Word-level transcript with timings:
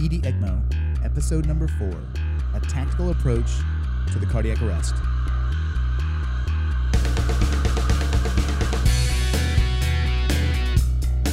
ED 0.00 0.22
ECMO, 0.22 1.04
episode 1.04 1.44
number 1.44 1.66
four 1.66 1.92
A 2.54 2.60
Tactical 2.60 3.10
Approach 3.10 3.50
to 4.12 4.20
the 4.20 4.26
Cardiac 4.26 4.62
Arrest. 4.62 4.94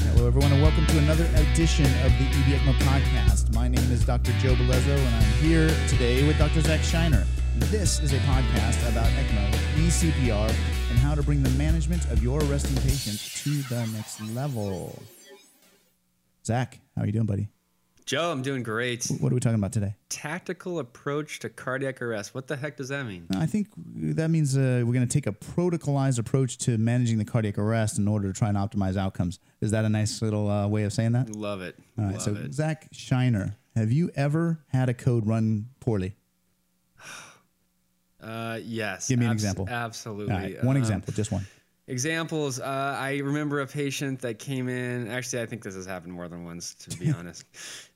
Hello, 0.01 0.25
everyone, 0.25 0.51
and 0.51 0.63
welcome 0.63 0.83
to 0.87 0.97
another 0.97 1.25
edition 1.35 1.85
of 1.85 2.11
the 2.17 2.25
ED 2.25 2.57
ECMO 2.57 2.73
podcast. 2.79 3.53
My 3.53 3.67
name 3.67 3.91
is 3.91 4.03
Dr. 4.03 4.31
Joe 4.39 4.55
Bellezzo, 4.55 4.95
and 4.95 5.15
I'm 5.15 5.31
here 5.33 5.69
today 5.87 6.25
with 6.25 6.39
Dr. 6.39 6.61
Zach 6.61 6.81
Shinar. 6.81 7.23
This 7.57 7.99
is 7.99 8.13
a 8.13 8.17
podcast 8.19 8.89
about 8.89 9.05
ECMO, 9.09 9.51
eCPR, 9.75 10.49
and 10.89 10.97
how 10.97 11.13
to 11.13 11.21
bring 11.21 11.43
the 11.43 11.51
management 11.51 12.03
of 12.05 12.23
your 12.23 12.43
arresting 12.45 12.77
patients 12.77 13.43
to 13.43 13.61
the 13.69 13.85
next 13.93 14.21
level. 14.33 14.99
Zach, 16.43 16.79
how 16.95 17.03
are 17.03 17.05
you 17.05 17.11
doing, 17.11 17.27
buddy? 17.27 17.49
Joe, 18.05 18.31
I'm 18.31 18.43
doing 18.43 18.61
great. 18.61 19.05
What 19.19 19.31
are 19.31 19.35
we 19.35 19.39
talking 19.41 19.57
about 19.57 19.71
today? 19.73 19.95
Tactical 20.09 20.77
approach 20.77 21.39
to 21.39 21.49
cardiac 21.49 22.03
arrest. 22.03 22.35
What 22.35 22.45
the 22.45 22.55
heck 22.55 22.77
does 22.77 22.89
that 22.89 23.03
mean? 23.07 23.25
I 23.35 23.47
think 23.47 23.67
that 23.75 24.29
means 24.29 24.55
uh, 24.55 24.83
we're 24.85 24.93
going 24.93 25.07
to 25.07 25.11
take 25.11 25.25
a 25.25 25.31
protocolized 25.31 26.19
approach 26.19 26.59
to 26.59 26.77
managing 26.77 27.17
the 27.17 27.25
cardiac 27.25 27.57
arrest 27.57 27.97
in 27.97 28.07
order 28.07 28.31
to 28.31 28.37
try 28.37 28.49
and 28.49 28.57
optimize 28.57 28.95
outcomes. 28.95 29.39
Is 29.59 29.71
that 29.71 29.85
a 29.85 29.89
nice 29.89 30.21
little 30.21 30.47
uh, 30.51 30.67
way 30.67 30.83
of 30.83 30.93
saying 30.93 31.13
that? 31.13 31.35
Love 31.35 31.63
it. 31.63 31.77
All 31.97 32.05
right. 32.05 32.13
Love 32.13 32.21
so, 32.21 32.35
it. 32.35 32.53
Zach 32.53 32.87
Shinar, 32.91 33.55
have 33.75 33.91
you 33.91 34.11
ever 34.15 34.63
had 34.67 34.87
a 34.87 34.93
code 34.93 35.25
run 35.25 35.69
poorly? 35.79 36.15
Uh, 38.21 38.59
yes. 38.63 39.07
Give 39.07 39.19
me 39.19 39.25
an 39.25 39.31
abs- 39.33 39.43
example. 39.43 39.67
Absolutely. 39.69 40.33
Right. 40.33 40.63
One 40.63 40.77
Um, 40.77 40.81
example, 40.81 41.13
just 41.13 41.31
one. 41.31 41.45
Examples. 41.87 42.59
Uh, 42.59 42.97
I 42.99 43.17
remember 43.17 43.61
a 43.61 43.67
patient 43.67 44.19
that 44.21 44.39
came 44.39 44.69
in. 44.69 45.07
Actually, 45.07 45.43
I 45.43 45.45
think 45.45 45.63
this 45.63 45.75
has 45.75 45.85
happened 45.85 46.13
more 46.13 46.27
than 46.27 46.43
once, 46.43 46.73
to 46.75 46.97
be 46.97 47.11
honest. 47.17 47.45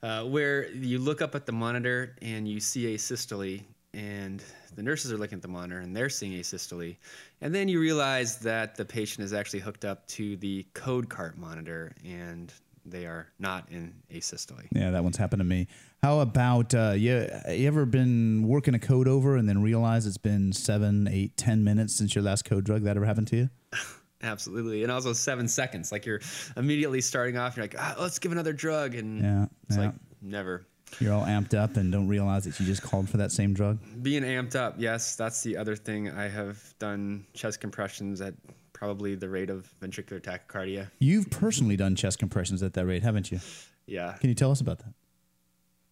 Uh, 0.04 0.26
where 0.26 0.70
you 0.72 1.00
look 1.00 1.22
up 1.22 1.34
at 1.34 1.46
the 1.46 1.52
monitor 1.52 2.16
and 2.22 2.48
you 2.48 2.60
see 2.60 2.94
asystole, 2.96 3.64
and 3.94 4.44
the 4.76 4.84
nurses 4.84 5.12
are 5.12 5.18
looking 5.18 5.38
at 5.38 5.42
the 5.42 5.48
monitor 5.48 5.80
and 5.80 5.96
they're 5.96 6.10
seeing 6.10 6.34
asystole, 6.34 6.96
and 7.42 7.54
then 7.54 7.68
you 7.68 7.80
realize 7.80 8.38
that 8.38 8.76
the 8.76 8.86
patient 8.86 9.26
is 9.26 9.34
actually 9.34 9.60
hooked 9.60 9.86
up 9.86 10.06
to 10.08 10.36
the 10.38 10.66
code 10.74 11.10
cart 11.10 11.38
monitor 11.38 11.92
and 12.06 12.54
they 12.86 13.06
are 13.06 13.28
not 13.40 13.68
in 13.70 13.94
asystole. 14.12 14.66
Yeah, 14.72 14.92
that 14.92 15.04
one's 15.04 15.18
happened 15.18 15.40
to 15.42 15.46
me. 15.46 15.68
How 16.02 16.20
about 16.20 16.74
uh, 16.74 16.94
you? 16.96 17.28
You 17.50 17.68
ever 17.68 17.86
been 17.86 18.48
working 18.48 18.74
a 18.74 18.80
code 18.80 19.08
over 19.08 19.36
and 19.36 19.50
then 19.50 19.62
realize 19.62 20.06
it's 20.06 20.18
been 20.18 20.54
seven, 20.54 21.08
eight, 21.08 21.36
ten 21.36 21.64
minutes 21.64 21.96
since 21.96 22.16
your 22.16 22.24
last 22.24 22.46
code 22.46 22.64
drug? 22.64 22.84
That 22.84 22.96
ever 22.96 23.06
happened 23.06 23.28
to 23.30 23.36
you? 23.36 23.50
Absolutely, 24.22 24.84
and 24.84 24.92
also 24.92 25.14
seven 25.14 25.48
seconds. 25.48 25.92
Like 25.92 26.06
you're 26.06 26.22
immediately 26.58 27.02
starting 27.02 27.38
off, 27.38 27.56
you're 27.56 27.64
like, 27.64 27.76
ah, 27.78 27.96
let's 28.00 28.20
give 28.20 28.32
another 28.32 28.54
drug, 28.54 28.96
and 28.96 29.22
Yeah, 29.22 29.46
it's 29.68 29.78
yeah. 29.78 29.86
like 29.86 29.94
never. 30.22 30.66
You're 31.00 31.14
all 31.14 31.24
amped 31.26 31.54
up 31.54 31.78
and 31.78 31.92
don't 31.92 32.08
realize 32.08 32.46
that 32.46 32.60
you 32.60 32.66
just 32.66 32.82
called 32.82 33.08
for 33.10 33.18
that 33.18 33.32
same 33.32 33.54
drug. 33.54 33.78
Being 34.02 34.24
amped 34.24 34.56
up, 34.56 34.76
yes, 34.78 35.16
that's 35.16 35.44
the 35.44 35.56
other 35.56 35.76
thing. 35.76 36.10
I 36.10 36.28
have 36.28 36.62
done 36.80 37.26
chest 37.34 37.62
compressions 37.62 38.22
at 38.22 38.34
probably 38.74 39.14
the 39.16 39.30
rate 39.30 39.50
of 39.50 39.72
ventricular 39.82 40.20
tachycardia. 40.20 40.90
You've 41.00 41.30
personally 41.30 41.76
done 41.78 41.96
chest 41.96 42.18
compressions 42.18 42.64
at 42.64 42.74
that 42.74 42.86
rate, 42.86 43.04
haven't 43.04 43.32
you? 43.32 43.40
Yeah. 43.86 44.14
Can 44.14 44.30
you 44.30 44.36
tell 44.36 44.52
us 44.52 44.62
about 44.62 44.80
that? 44.80 44.94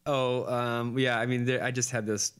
Oh, 0.05 0.51
um, 0.51 0.97
yeah. 0.97 1.19
I 1.19 1.25
mean, 1.25 1.45
there, 1.45 1.63
I 1.63 1.71
just 1.71 1.91
had 1.91 2.05
this. 2.05 2.31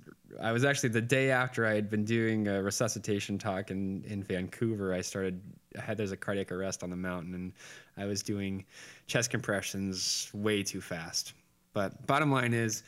I 0.41 0.51
was 0.51 0.65
actually 0.65 0.89
the 0.89 1.01
day 1.01 1.31
after 1.31 1.65
I 1.65 1.73
had 1.73 1.89
been 1.89 2.05
doing 2.05 2.47
a 2.47 2.61
resuscitation 2.61 3.37
talk 3.37 3.71
in, 3.71 4.03
in 4.05 4.23
Vancouver. 4.23 4.93
I 4.93 5.01
started. 5.01 5.41
I 5.77 5.81
had 5.81 5.97
there's 5.97 6.11
a 6.11 6.17
cardiac 6.17 6.51
arrest 6.51 6.83
on 6.83 6.89
the 6.89 6.95
mountain, 6.95 7.33
and 7.33 7.53
I 7.97 8.05
was 8.05 8.23
doing 8.23 8.65
chest 9.07 9.29
compressions 9.29 10.29
way 10.33 10.63
too 10.63 10.81
fast. 10.81 11.33
But 11.73 12.05
bottom 12.07 12.31
line 12.31 12.53
is, 12.53 12.83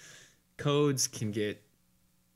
codes 0.58 1.08
can 1.08 1.32
get 1.32 1.62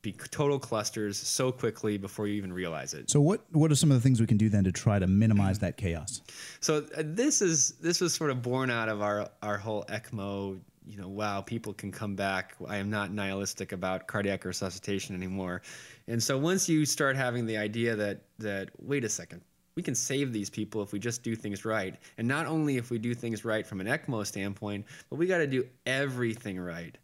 be 0.03 0.11
total 0.11 0.59
clusters 0.59 1.17
so 1.17 1.51
quickly 1.51 1.97
before 1.97 2.27
you 2.27 2.35
even 2.35 2.52
realize 2.52 2.93
it. 2.93 3.09
So, 3.09 3.21
what 3.21 3.45
what 3.53 3.71
are 3.71 3.75
some 3.75 3.89
of 3.89 3.97
the 3.97 4.02
things 4.02 4.19
we 4.19 4.27
can 4.27 4.37
do 4.37 4.49
then 4.49 4.65
to 4.65 4.71
try 4.71 4.99
to 4.99 5.08
minimize 5.08 5.59
that 5.59 5.77
chaos? 5.77 6.21
So 6.59 6.86
uh, 6.95 7.03
this 7.03 7.42
is 7.42 7.71
this 7.81 8.02
was 8.02 8.13
sort 8.13 8.30
of 8.30 8.42
born 8.42 8.69
out 8.69 8.89
of 8.89 9.02
our 9.02 9.30
our 9.42 9.58
whole 9.58 9.86
ECMO. 9.86 10.59
You 10.86 10.98
know, 10.98 11.08
wow, 11.08 11.42
people 11.42 11.73
can 11.73 11.92
come 11.92 12.16
back. 12.16 12.55
I 12.67 12.77
am 12.77 12.89
not 12.89 13.11
nihilistic 13.11 13.71
about 13.71 14.08
cardiac 14.08 14.44
resuscitation 14.44 15.16
anymore. 15.16 15.61
And 16.08 16.21
so 16.21 16.38
once 16.38 16.67
you 16.67 16.86
start 16.86 17.16
having 17.16 17.45
the 17.45 17.58
idea 17.58 17.95
that 17.95 18.23
that 18.39 18.70
wait 18.80 19.04
a 19.04 19.10
second, 19.10 19.42
we 19.76 19.84
can 19.84 19.95
save 19.95 20.32
these 20.32 20.50
people 20.50 20.82
if 20.84 20.92
we 20.92 21.00
just 21.00 21.23
do 21.23 21.36
things 21.36 21.66
right, 21.66 21.95
and 22.17 22.28
not 22.28 22.45
only 22.45 22.78
if 22.78 22.89
we 22.89 22.98
do 23.00 23.14
things 23.16 23.44
right 23.44 23.66
from 23.66 23.82
an 23.82 23.88
ECMO 23.88 24.26
standpoint, 24.26 24.86
but 25.10 25.16
we 25.17 25.26
got 25.26 25.39
to 25.39 25.48
do 25.48 25.66
everything 25.86 26.60
right. 26.60 26.98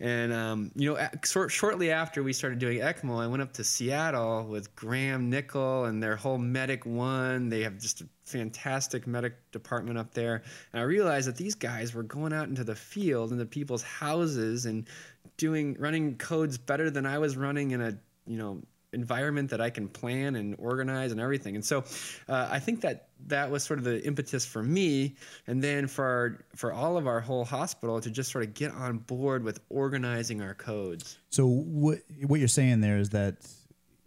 And 0.00 0.32
um, 0.32 0.70
you 0.74 0.92
know, 0.92 1.08
shortly 1.48 1.90
after 1.90 2.22
we 2.22 2.32
started 2.32 2.58
doing 2.58 2.78
ECMO, 2.78 3.22
I 3.22 3.26
went 3.26 3.42
up 3.42 3.52
to 3.54 3.64
Seattle 3.64 4.44
with 4.44 4.74
Graham 4.74 5.30
Nichol 5.30 5.84
and 5.84 6.02
their 6.02 6.16
whole 6.16 6.38
Medic 6.38 6.84
One. 6.84 7.48
They 7.48 7.62
have 7.62 7.78
just 7.78 8.00
a 8.00 8.08
fantastic 8.24 9.06
medic 9.06 9.34
department 9.52 9.98
up 9.98 10.12
there, 10.12 10.42
and 10.72 10.80
I 10.80 10.84
realized 10.84 11.28
that 11.28 11.36
these 11.36 11.54
guys 11.54 11.94
were 11.94 12.02
going 12.02 12.32
out 12.32 12.48
into 12.48 12.64
the 12.64 12.74
field, 12.74 13.32
into 13.32 13.46
people's 13.46 13.82
houses, 13.82 14.66
and 14.66 14.86
doing 15.36 15.76
running 15.78 16.16
codes 16.16 16.58
better 16.58 16.90
than 16.90 17.06
I 17.06 17.18
was 17.18 17.36
running 17.36 17.70
in 17.70 17.80
a 17.80 17.96
you 18.26 18.38
know 18.38 18.60
environment 18.96 19.50
that 19.50 19.60
I 19.60 19.70
can 19.70 19.86
plan 19.86 20.34
and 20.34 20.56
organize 20.58 21.12
and 21.12 21.20
everything. 21.20 21.54
And 21.54 21.64
so 21.64 21.84
uh, 22.28 22.48
I 22.50 22.58
think 22.58 22.80
that 22.80 23.08
that 23.28 23.50
was 23.50 23.62
sort 23.62 23.78
of 23.78 23.84
the 23.84 24.04
impetus 24.04 24.44
for 24.44 24.62
me 24.62 25.14
and 25.46 25.62
then 25.62 25.86
for 25.86 26.04
our, 26.04 26.44
for 26.56 26.72
all 26.72 26.96
of 26.96 27.06
our 27.06 27.20
whole 27.20 27.44
hospital 27.44 28.00
to 28.00 28.10
just 28.10 28.32
sort 28.32 28.44
of 28.44 28.54
get 28.54 28.72
on 28.72 28.98
board 28.98 29.44
with 29.44 29.60
organizing 29.68 30.42
our 30.42 30.54
codes. 30.54 31.18
So, 31.30 31.46
what 31.46 31.98
what 32.26 32.40
you're 32.40 32.48
saying 32.48 32.80
there 32.80 32.98
is 32.98 33.10
that 33.10 33.36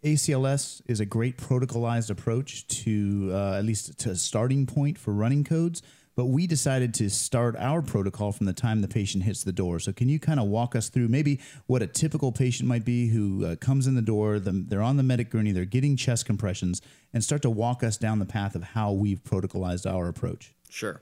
ACLS 0.04 0.82
is 0.86 1.00
a 1.00 1.06
great 1.06 1.36
protocolized 1.36 2.10
approach 2.10 2.66
to 2.84 3.30
uh, 3.32 3.58
at 3.58 3.64
least 3.64 3.98
to 4.00 4.10
a 4.10 4.16
starting 4.16 4.66
point 4.66 4.98
for 4.98 5.12
running 5.12 5.44
codes. 5.44 5.82
But 6.16 6.26
we 6.26 6.46
decided 6.46 6.92
to 6.94 7.08
start 7.08 7.56
our 7.56 7.82
protocol 7.82 8.32
from 8.32 8.46
the 8.46 8.52
time 8.52 8.80
the 8.80 8.88
patient 8.88 9.24
hits 9.24 9.44
the 9.44 9.52
door. 9.52 9.78
So, 9.78 9.92
can 9.92 10.08
you 10.08 10.18
kind 10.18 10.40
of 10.40 10.48
walk 10.48 10.74
us 10.74 10.88
through 10.88 11.08
maybe 11.08 11.40
what 11.66 11.82
a 11.82 11.86
typical 11.86 12.32
patient 12.32 12.68
might 12.68 12.84
be 12.84 13.08
who 13.08 13.46
uh, 13.46 13.56
comes 13.56 13.86
in 13.86 13.94
the 13.94 14.02
door? 14.02 14.38
The, 14.38 14.52
they're 14.52 14.82
on 14.82 14.96
the 14.96 15.02
medic 15.02 15.30
gurney, 15.30 15.52
they're 15.52 15.64
getting 15.64 15.96
chest 15.96 16.26
compressions, 16.26 16.82
and 17.12 17.22
start 17.22 17.42
to 17.42 17.50
walk 17.50 17.82
us 17.82 17.96
down 17.96 18.18
the 18.18 18.26
path 18.26 18.54
of 18.54 18.62
how 18.62 18.92
we've 18.92 19.22
protocolized 19.22 19.90
our 19.90 20.08
approach. 20.08 20.52
Sure. 20.68 21.00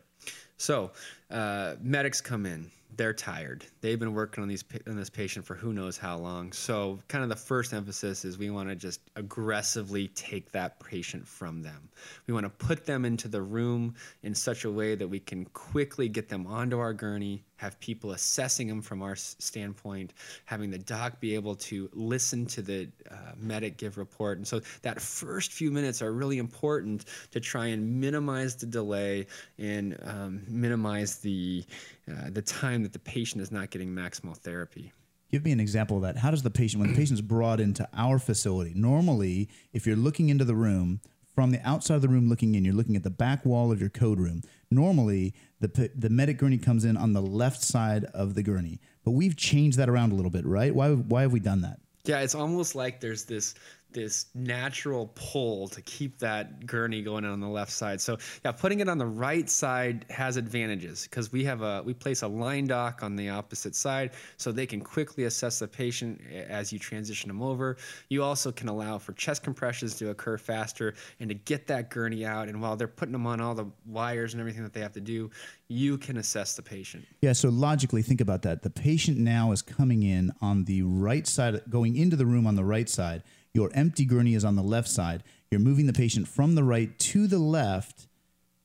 So 0.56 0.92
uh, 1.30 1.76
medics 1.80 2.20
come 2.20 2.46
in. 2.46 2.70
They're 2.96 3.12
tired. 3.12 3.64
They've 3.80 3.98
been 3.98 4.14
working 4.14 4.42
on 4.42 4.48
these 4.48 4.64
on 4.88 4.96
this 4.96 5.10
patient 5.10 5.44
for 5.46 5.54
who 5.54 5.72
knows 5.72 5.96
how 5.96 6.16
long. 6.16 6.52
So 6.52 6.98
kind 7.08 7.22
of 7.22 7.30
the 7.30 7.36
first 7.36 7.72
emphasis 7.72 8.24
is 8.24 8.38
we 8.38 8.50
want 8.50 8.68
to 8.70 8.74
just 8.74 9.00
aggressively 9.14 10.08
take 10.08 10.50
that 10.52 10.80
patient 10.80 11.26
from 11.26 11.62
them. 11.62 11.88
We 12.26 12.34
want 12.34 12.44
to 12.44 12.66
put 12.66 12.86
them 12.86 13.04
into 13.04 13.28
the 13.28 13.42
room 13.42 13.94
in 14.22 14.34
such 14.34 14.64
a 14.64 14.70
way 14.70 14.94
that 14.94 15.06
we 15.06 15.20
can 15.20 15.44
quickly 15.46 16.08
get 16.08 16.28
them 16.28 16.46
onto 16.46 16.78
our 16.78 16.92
gurney, 16.92 17.44
have 17.58 17.78
people 17.78 18.12
assessing 18.12 18.66
them 18.66 18.80
from 18.80 19.02
our 19.02 19.14
standpoint, 19.14 20.14
having 20.46 20.70
the 20.70 20.78
doc 20.78 21.20
be 21.20 21.34
able 21.34 21.54
to 21.54 21.90
listen 21.92 22.46
to 22.46 22.62
the 22.62 22.88
uh, 23.10 23.14
medic 23.36 23.76
give 23.76 23.98
report. 23.98 24.38
And 24.38 24.46
so 24.46 24.60
that 24.82 25.00
first 25.00 25.52
few 25.52 25.70
minutes 25.70 26.00
are 26.00 26.12
really 26.12 26.38
important 26.38 27.04
to 27.32 27.40
try 27.40 27.66
and 27.66 28.00
minimize 28.00 28.56
the 28.56 28.66
delay 28.66 29.26
and 29.58 29.96
um, 30.04 30.42
minimize 30.48 31.18
the 31.18 31.64
uh, 32.10 32.30
the 32.30 32.42
time 32.42 32.82
that 32.82 32.92
the 32.92 32.98
patient 32.98 33.42
is 33.42 33.52
not 33.52 33.70
getting 33.70 33.90
maximal 33.90 34.36
therapy. 34.36 34.92
Give 35.30 35.44
me 35.44 35.52
an 35.52 35.60
example 35.60 35.98
of 35.98 36.02
that. 36.04 36.16
How 36.16 36.30
does 36.30 36.42
the 36.42 36.50
patient, 36.50 36.80
when 36.80 36.90
the 36.92 36.96
patient's 36.96 37.20
brought 37.20 37.60
into 37.60 37.86
our 37.92 38.18
facility, 38.18 38.72
normally, 38.74 39.50
if 39.74 39.86
you're 39.86 39.96
looking 39.96 40.30
into 40.30 40.46
the 40.46 40.54
room 40.54 41.00
from 41.38 41.52
the 41.52 41.64
outside 41.64 41.94
of 41.94 42.02
the 42.02 42.08
room 42.08 42.28
looking 42.28 42.56
in, 42.56 42.64
you're 42.64 42.74
looking 42.74 42.96
at 42.96 43.04
the 43.04 43.10
back 43.10 43.46
wall 43.46 43.70
of 43.70 43.78
your 43.78 43.90
code 43.90 44.18
room. 44.18 44.42
Normally, 44.72 45.34
the 45.60 45.88
the 45.94 46.10
medic 46.10 46.36
gurney 46.36 46.58
comes 46.58 46.84
in 46.84 46.96
on 46.96 47.12
the 47.12 47.22
left 47.22 47.62
side 47.62 48.06
of 48.06 48.34
the 48.34 48.42
gurney, 48.42 48.80
but 49.04 49.12
we've 49.12 49.36
changed 49.36 49.78
that 49.78 49.88
around 49.88 50.10
a 50.10 50.16
little 50.16 50.32
bit, 50.32 50.44
right? 50.44 50.74
Why 50.74 50.94
why 50.94 51.22
have 51.22 51.32
we 51.32 51.38
done 51.38 51.60
that? 51.60 51.78
Yeah, 52.06 52.22
it's 52.22 52.34
almost 52.34 52.74
like 52.74 52.98
there's 52.98 53.24
this 53.24 53.54
this 53.98 54.26
natural 54.34 55.10
pull 55.14 55.68
to 55.68 55.82
keep 55.82 56.18
that 56.18 56.66
gurney 56.66 57.02
going 57.02 57.24
on 57.24 57.40
the 57.40 57.48
left 57.48 57.72
side. 57.72 58.00
So 58.00 58.16
yeah, 58.44 58.52
putting 58.52 58.80
it 58.80 58.88
on 58.88 58.98
the 58.98 59.06
right 59.06 59.50
side 59.50 60.06
has 60.08 60.36
advantages 60.36 61.02
because 61.04 61.32
we 61.32 61.44
have 61.44 61.62
a 61.62 61.82
we 61.84 61.94
place 61.94 62.22
a 62.22 62.28
line 62.28 62.66
dock 62.66 63.02
on 63.02 63.16
the 63.16 63.28
opposite 63.28 63.74
side 63.74 64.12
so 64.36 64.52
they 64.52 64.66
can 64.66 64.80
quickly 64.80 65.24
assess 65.24 65.58
the 65.58 65.68
patient 65.68 66.20
as 66.48 66.72
you 66.72 66.78
transition 66.78 67.28
them 67.28 67.42
over. 67.42 67.76
You 68.08 68.22
also 68.22 68.52
can 68.52 68.68
allow 68.68 68.98
for 68.98 69.12
chest 69.14 69.42
compressions 69.42 69.96
to 69.96 70.10
occur 70.10 70.38
faster 70.38 70.94
and 71.18 71.28
to 71.28 71.34
get 71.34 71.66
that 71.66 71.90
gurney 71.90 72.24
out. 72.24 72.48
And 72.48 72.60
while 72.60 72.76
they're 72.76 72.88
putting 72.88 73.12
them 73.12 73.26
on 73.26 73.40
all 73.40 73.54
the 73.54 73.66
wires 73.86 74.34
and 74.34 74.40
everything 74.40 74.62
that 74.62 74.72
they 74.72 74.80
have 74.80 74.92
to 74.92 75.00
do, 75.00 75.30
you 75.68 75.98
can 75.98 76.16
assess 76.16 76.54
the 76.54 76.62
patient. 76.62 77.04
Yeah, 77.20 77.32
so 77.32 77.48
logically 77.48 78.02
think 78.02 78.20
about 78.20 78.42
that. 78.42 78.62
The 78.62 78.70
patient 78.70 79.18
now 79.18 79.52
is 79.52 79.60
coming 79.60 80.02
in 80.02 80.32
on 80.40 80.64
the 80.64 80.82
right 80.82 81.26
side, 81.26 81.60
going 81.68 81.96
into 81.96 82.16
the 82.16 82.26
room 82.26 82.46
on 82.46 82.54
the 82.54 82.64
right 82.64 82.88
side. 82.88 83.22
Your 83.54 83.70
empty 83.74 84.04
gurney 84.04 84.34
is 84.34 84.44
on 84.44 84.56
the 84.56 84.62
left 84.62 84.88
side. 84.88 85.22
You're 85.50 85.60
moving 85.60 85.86
the 85.86 85.92
patient 85.92 86.28
from 86.28 86.54
the 86.54 86.64
right 86.64 86.98
to 86.98 87.26
the 87.26 87.38
left, 87.38 88.06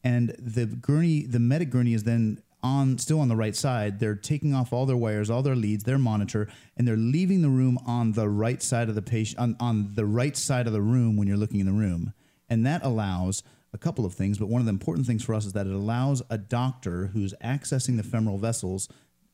and 0.04 0.36
the 0.38 0.66
gurney, 0.66 1.26
the 1.26 1.40
medic 1.40 1.70
gurney, 1.70 1.94
is 1.94 2.04
then 2.04 2.42
on 2.62 2.98
still 2.98 3.20
on 3.20 3.28
the 3.28 3.36
right 3.36 3.56
side. 3.56 4.00
They're 4.00 4.16
taking 4.16 4.54
off 4.54 4.72
all 4.74 4.86
their 4.86 4.98
wires, 4.98 5.30
all 5.30 5.44
their 5.44 5.56
leads, 5.56 5.84
their 5.84 5.98
monitor, 5.98 6.48
and 6.78 6.88
they're 6.88 6.96
leaving 6.96 7.42
the 7.42 7.50
room 7.50 7.78
on 7.86 8.14
the 8.14 8.30
right 8.30 8.62
side 8.62 8.90
of 8.90 8.96
the 8.96 9.02
patient 9.02 9.40
on, 9.40 9.56
on 9.60 9.96
the 9.96 10.06
right 10.06 10.36
side 10.36 10.68
of 10.68 10.74
the 10.74 10.82
room 10.82 11.18
when 11.18 11.28
you're 11.28 11.38
looking 11.38 11.60
in 11.60 11.66
the 11.66 11.74
room. 11.74 12.14
And 12.50 12.66
that 12.66 12.84
allows 12.84 13.44
a 13.74 13.78
couple 13.78 14.06
of 14.06 14.14
things, 14.14 14.38
but 14.38 14.48
one 14.48 14.62
of 14.62 14.66
the 14.66 14.72
important 14.72 15.08
things 15.08 15.24
for 15.24 15.34
us 15.34 15.46
is 15.46 15.54
that 15.54 15.68
it 15.68 15.74
allows 15.74 16.22
a 16.30 16.38
doctor 16.38 17.08
who's 17.08 17.34
accessing 17.44 17.98
the 17.98 18.04
femoral 18.04 18.38
vessels 18.38 18.88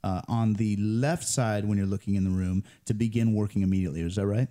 uh, 0.04 0.22
on 0.28 0.54
the 0.54 0.78
left 0.78 1.28
side 1.28 1.66
when 1.66 1.78
you're 1.78 1.88
looking 1.88 2.16
in 2.16 2.24
the 2.24 2.30
room 2.30 2.64
to 2.86 2.94
begin 2.94 3.34
working 3.34 3.62
immediately. 3.62 4.02
Is 4.02 4.16
that 4.16 4.26
right? 4.26 4.48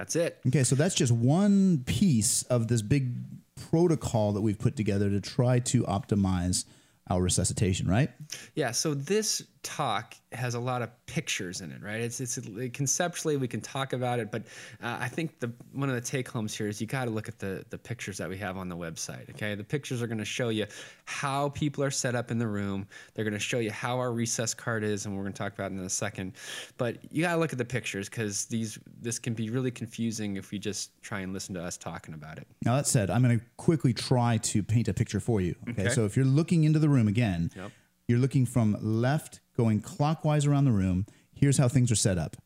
That's 0.00 0.16
it. 0.16 0.38
Okay, 0.46 0.64
so 0.64 0.76
that's 0.76 0.94
just 0.94 1.12
one 1.12 1.82
piece 1.84 2.42
of 2.44 2.68
this 2.68 2.80
big 2.80 3.16
protocol 3.54 4.32
that 4.32 4.40
we've 4.40 4.58
put 4.58 4.74
together 4.74 5.10
to 5.10 5.20
try 5.20 5.58
to 5.58 5.82
optimize 5.82 6.64
our 7.10 7.20
resuscitation, 7.20 7.86
right? 7.86 8.08
Yeah. 8.54 8.70
So 8.70 8.94
this 8.94 9.42
talk 9.62 10.14
has 10.32 10.54
a 10.54 10.60
lot 10.60 10.80
of 10.80 10.90
pictures 11.06 11.60
in 11.60 11.70
it, 11.72 11.82
right? 11.82 12.00
It's 12.00 12.20
it's 12.20 12.38
conceptually 12.72 13.36
we 13.36 13.48
can 13.48 13.60
talk 13.60 13.92
about 13.92 14.18
it, 14.18 14.30
but 14.30 14.42
uh, 14.82 14.96
I 15.00 15.08
think 15.08 15.38
the 15.38 15.52
one 15.72 15.88
of 15.88 15.94
the 15.94 16.00
take 16.00 16.28
homes 16.28 16.56
here 16.56 16.68
is 16.68 16.80
you 16.80 16.86
got 16.86 17.04
to 17.04 17.10
look 17.10 17.28
at 17.28 17.38
the 17.38 17.64
the 17.70 17.78
pictures 17.78 18.16
that 18.18 18.28
we 18.28 18.38
have 18.38 18.56
on 18.56 18.68
the 18.68 18.76
website. 18.76 19.28
Okay, 19.30 19.54
the 19.54 19.64
pictures 19.64 20.00
are 20.02 20.06
going 20.06 20.18
to 20.18 20.24
show 20.24 20.48
you 20.48 20.66
how 21.04 21.50
people 21.50 21.84
are 21.84 21.90
set 21.90 22.14
up 22.14 22.30
in 22.30 22.38
the 22.38 22.46
room. 22.46 22.86
They're 23.14 23.24
going 23.24 23.34
to 23.34 23.40
show 23.40 23.58
you 23.58 23.70
how 23.70 23.98
our 23.98 24.10
resus 24.10 24.56
cart 24.56 24.82
is, 24.82 25.04
and 25.04 25.16
we're 25.16 25.22
going 25.22 25.34
to 25.34 25.38
talk 25.38 25.52
about 25.52 25.72
it 25.72 25.74
in 25.74 25.80
a 25.80 25.90
second. 25.90 26.32
But 26.78 26.98
you 27.12 27.22
got 27.22 27.34
to 27.34 27.40
look 27.40 27.52
at 27.52 27.58
the 27.58 27.64
pictures 27.64 28.08
because 28.08 28.46
these 28.46 28.78
this 29.00 29.18
can 29.18 29.34
be 29.34 29.50
really 29.50 29.70
confusing 29.70 30.36
if 30.36 30.52
you 30.52 30.58
just 30.58 31.02
try 31.02 31.20
and 31.20 31.32
listen 31.32 31.54
to 31.56 31.62
us 31.62 31.76
talking 31.76 32.14
about 32.14 32.38
it. 32.38 32.46
Now 32.64 32.76
that 32.76 32.86
said, 32.86 33.10
I'm 33.10 33.22
going 33.22 33.38
to 33.38 33.44
quickly 33.56 33.92
try 33.92 34.38
to 34.38 34.62
paint 34.62 34.88
a 34.88 34.94
picture 34.94 35.20
for 35.20 35.40
you. 35.40 35.54
Okay, 35.70 35.82
okay. 35.82 35.94
so 35.94 36.04
if 36.04 36.16
you're 36.16 36.24
looking 36.24 36.64
into 36.64 36.78
the 36.78 36.88
room 36.88 37.08
again. 37.08 37.50
Yep 37.54 37.72
you're 38.10 38.18
looking 38.18 38.44
from 38.44 38.76
left, 38.80 39.40
going 39.56 39.80
clockwise 39.80 40.44
around 40.44 40.64
the 40.64 40.72
room. 40.72 41.06
Here's 41.32 41.58
how 41.58 41.68
things 41.68 41.90
are 41.90 41.96
set 41.96 42.18
up. 42.18 42.36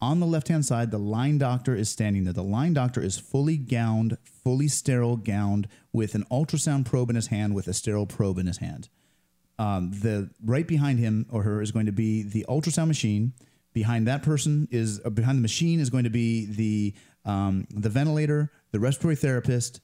On 0.00 0.18
the 0.18 0.26
left 0.26 0.48
hand 0.48 0.66
side, 0.66 0.90
the 0.90 0.98
line 0.98 1.38
doctor 1.38 1.74
is 1.74 1.88
standing 1.88 2.24
there. 2.24 2.32
The 2.32 2.42
line 2.42 2.74
doctor 2.74 3.00
is 3.00 3.18
fully 3.18 3.56
gowned, 3.56 4.18
fully 4.24 4.68
sterile 4.68 5.16
gowned, 5.16 5.68
with 5.92 6.14
an 6.14 6.24
ultrasound 6.30 6.84
probe 6.84 7.10
in 7.10 7.16
his 7.16 7.28
hand, 7.28 7.54
with 7.54 7.68
a 7.68 7.72
sterile 7.72 8.06
probe 8.06 8.38
in 8.38 8.46
his 8.46 8.58
hand. 8.58 8.88
Um, 9.58 9.92
the 9.92 10.30
right 10.44 10.66
behind 10.66 10.98
him 10.98 11.26
or 11.30 11.42
her 11.42 11.62
is 11.62 11.70
going 11.70 11.86
to 11.86 11.92
be 11.92 12.22
the 12.22 12.44
ultrasound 12.48 12.88
machine. 12.88 13.34
Behind 13.72 14.06
that 14.08 14.22
person 14.22 14.68
is 14.70 15.00
uh, 15.04 15.10
behind 15.10 15.38
the 15.38 15.42
machine 15.42 15.80
is 15.80 15.90
going 15.90 16.04
to 16.04 16.10
be 16.10 16.46
the 16.46 16.94
um, 17.24 17.66
the 17.70 17.88
ventilator, 17.88 18.50
the 18.72 18.80
respiratory 18.80 19.16
therapist. 19.16 19.80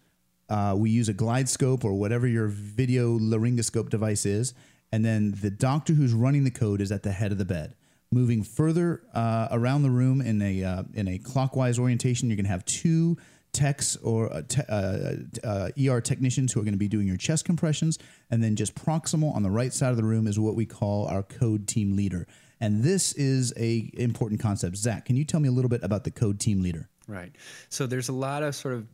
Uh, 0.48 0.74
we 0.76 0.90
use 0.90 1.08
a 1.08 1.14
GlideScope 1.14 1.84
or 1.84 1.92
whatever 1.94 2.26
your 2.26 2.48
video 2.48 3.18
laryngoscope 3.18 3.88
device 3.88 4.26
is, 4.26 4.52
and 4.92 5.04
then 5.04 5.34
the 5.40 5.50
doctor 5.50 5.92
who's 5.92 6.12
running 6.12 6.44
the 6.44 6.50
code 6.50 6.80
is 6.80 6.92
at 6.92 7.02
the 7.02 7.12
head 7.12 7.32
of 7.32 7.38
the 7.38 7.44
bed. 7.44 7.74
Moving 8.12 8.42
further 8.42 9.02
uh, 9.14 9.48
around 9.52 9.82
the 9.82 9.90
room 9.90 10.20
in 10.20 10.42
a 10.42 10.64
uh, 10.64 10.82
in 10.94 11.06
a 11.06 11.18
clockwise 11.18 11.78
orientation, 11.78 12.28
you're 12.28 12.36
going 12.36 12.44
to 12.44 12.50
have 12.50 12.64
two 12.64 13.16
techs 13.52 13.96
or 13.96 14.32
uh, 14.32 14.42
te- 14.48 15.88
ER 15.88 16.00
technicians 16.00 16.52
who 16.52 16.60
are 16.60 16.64
going 16.64 16.74
to 16.74 16.78
be 16.78 16.88
doing 16.88 17.06
your 17.06 17.16
chest 17.16 17.44
compressions, 17.44 17.98
and 18.30 18.42
then 18.42 18.56
just 18.56 18.74
proximal 18.74 19.34
on 19.34 19.44
the 19.44 19.50
right 19.50 19.72
side 19.72 19.90
of 19.90 19.96
the 19.96 20.04
room 20.04 20.26
is 20.26 20.40
what 20.40 20.56
we 20.56 20.66
call 20.66 21.06
our 21.06 21.22
code 21.22 21.68
team 21.68 21.94
leader. 21.94 22.26
And 22.60 22.82
this 22.82 23.12
is 23.14 23.52
a 23.56 23.90
important 23.94 24.40
concept. 24.40 24.76
Zach, 24.76 25.06
can 25.06 25.16
you 25.16 25.24
tell 25.24 25.40
me 25.40 25.48
a 25.48 25.52
little 25.52 25.68
bit 25.68 25.82
about 25.82 26.04
the 26.04 26.10
code 26.10 26.38
team 26.40 26.62
leader? 26.62 26.88
Right. 27.06 27.32
So 27.68 27.86
there's 27.86 28.08
a 28.08 28.12
lot 28.12 28.42
of 28.42 28.54
sort 28.54 28.74
of 28.74 28.86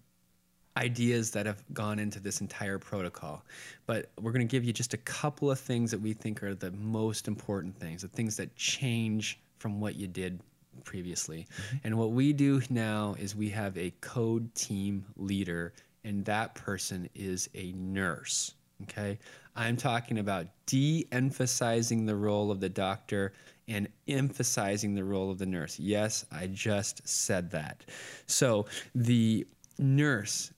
ideas 0.77 1.31
that 1.33 1.47
have 1.47 1.63
gone 1.73 1.99
into 1.99 2.21
this 2.21 2.41
entire 2.41 2.79
protocol. 2.79 3.45
But 3.87 4.11
we're 4.21 4.33
going 4.33 4.47
to 4.47 4.51
give 4.51 4.65
you 4.65 4.73
just 4.73 4.95
a 4.95 4.99
couple 4.99 5.51
of 5.51 5.59
things 5.59 5.91
that 5.91 6.01
we 6.01 6.13
think 6.13 6.43
are 6.43 6.55
the 6.55 6.73
most 6.73 7.29
important 7.29 7.79
things, 7.79 8.03
the 8.03 8.09
things 8.09 8.37
that 8.37 8.55
change 8.57 9.39
from 9.59 9.81
what 9.81 9.97
you 9.97 10.07
did 10.07 10.41
previously. 10.85 11.47
Mm-hmm. 11.57 11.77
And 11.85 11.99
what 11.99 12.13
we 12.13 12.33
do 12.33 12.61
now 12.71 13.17
is 13.19 13.35
we 13.35 13.49
have 13.51 13.77
a 13.79 13.93
code 14.01 14.55
team 14.55 15.05
leader, 15.17 15.73
and 16.05 16.25
that 16.27 16.55
person 16.55 17.09
is 17.15 17.49
a 17.55 17.73
nurse. 17.73 18.55
Okay. 18.83 19.19
I'm 19.55 19.77
talking 19.79 20.19
about 20.19 20.47
de 20.67 21.07
emphasizing 21.11 22.05
the 22.05 22.15
role 22.15 22.51
of 22.51 22.61
the 22.61 22.69
doctor 22.69 23.33
and 23.69 23.89
emphasizing 24.07 24.95
the 24.95 25.03
role 25.03 25.31
of 25.31 25.39
the 25.39 25.47
nurse. 25.47 25.79
Yes, 25.79 26.27
I 26.31 26.49
just 26.49 27.09
said 27.09 27.51
that. 27.53 27.83
So 28.27 28.67
the 28.95 29.47
nurse 29.79 30.53